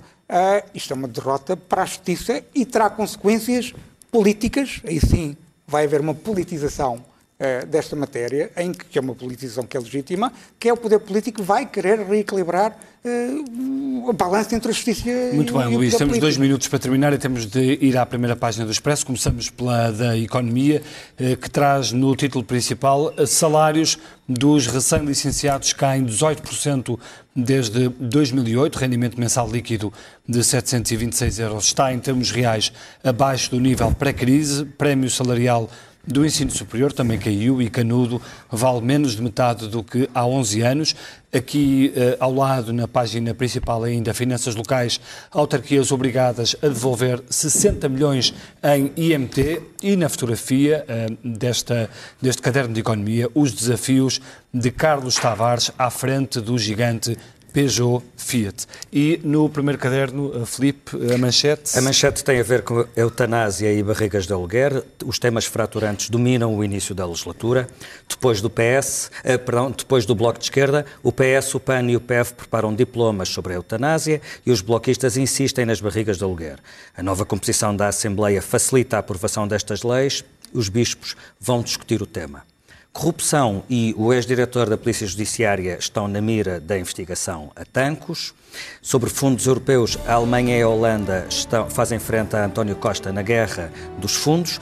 [0.74, 3.74] isto é uma derrota para a justiça e terá consequências
[4.12, 5.36] políticas, aí sim
[5.66, 7.04] vai haver uma politização
[7.42, 10.78] uh, desta matéria, em que, que é uma politização que é legítima, que é o
[10.78, 15.78] poder político vai querer reequilibrar uh, o balanço entre a justiça Muito e bem, e
[15.78, 19.06] Luís, temos dois minutos para terminar e temos de ir à primeira página do Expresso.
[19.06, 20.82] Começamos pela da Economia,
[21.20, 23.98] uh, que traz no título principal salários
[24.30, 26.98] dos recém-licenciados caem 18%
[27.36, 29.92] desde 2008, rendimento mensal líquido
[30.28, 31.66] de 726 euros.
[31.66, 32.72] Está em termos reais
[33.04, 35.70] abaixo do nível pré-crise, prémio salarial
[36.06, 40.62] do ensino superior também caiu e Canudo vale menos de metade do que há 11
[40.62, 40.96] anos.
[41.34, 45.00] Aqui eh, ao lado, na página principal ainda, finanças locais,
[45.32, 48.34] autarquias obrigadas a devolver 60 milhões
[48.64, 51.90] em IMT e na fotografia eh, desta,
[52.22, 54.20] deste caderno de economia, os desafios
[54.54, 57.18] de Carlos Tavares à frente do gigante
[57.54, 58.66] Peugeot, Fiat.
[58.92, 61.78] E no primeiro caderno, Felipe, a manchete?
[61.78, 64.84] A manchete tem a ver com eutanásia e barrigas de aluguer.
[65.06, 67.68] Os temas fraturantes dominam o início da legislatura.
[68.08, 71.96] Depois do PS, eh, perdão, depois do Bloco de Esquerda, o PS, o PAN e
[71.96, 76.60] o PEV preparam diplomas sobre a eutanásia e os bloquistas insistem nas barrigas de aluguer.
[76.96, 80.24] A nova composição da Assembleia facilita a aprovação destas leis.
[80.54, 82.51] Os bispos vão discutir o tema.
[82.94, 88.34] Corrupção e o ex-diretor da Polícia Judiciária estão na mira da investigação a Tancos.
[88.82, 93.22] Sobre fundos europeus, a Alemanha e a Holanda estão, fazem frente a António Costa na
[93.22, 94.60] guerra dos fundos.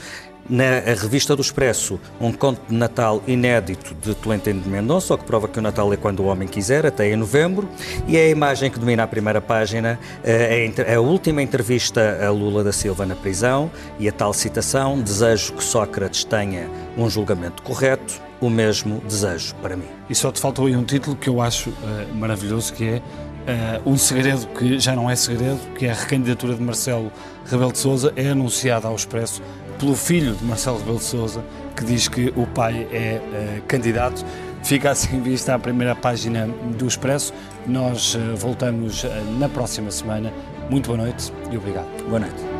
[0.50, 5.46] Na revista do Expresso, um conto de Natal inédito de Tolentino de Mendonça, que prova
[5.46, 7.68] que o Natal é quando o homem quiser, até em novembro.
[8.08, 12.64] E é a imagem que domina a primeira página, a, a última entrevista a Lula
[12.64, 18.20] da Silva na prisão e a tal citação: Desejo que Sócrates tenha um julgamento correto,
[18.40, 19.86] o mesmo desejo para mim.
[20.08, 23.02] E só te faltou aí um título que eu acho uh, maravilhoso, que é
[23.40, 27.10] Uh, um segredo que já não é segredo, que é a recandidatura de Marcelo
[27.46, 29.42] Rebelo de Sousa, é anunciada ao Expresso
[29.80, 31.42] pelo filho de Marcelo Rebelo de Sousa,
[31.74, 34.24] que diz que o pai é uh, candidato.
[34.62, 36.46] Fica assim vista a primeira página
[36.78, 37.32] do Expresso.
[37.66, 39.06] Nós voltamos
[39.38, 40.30] na próxima semana.
[40.68, 41.88] Muito boa noite e obrigado.
[42.06, 42.59] Boa noite.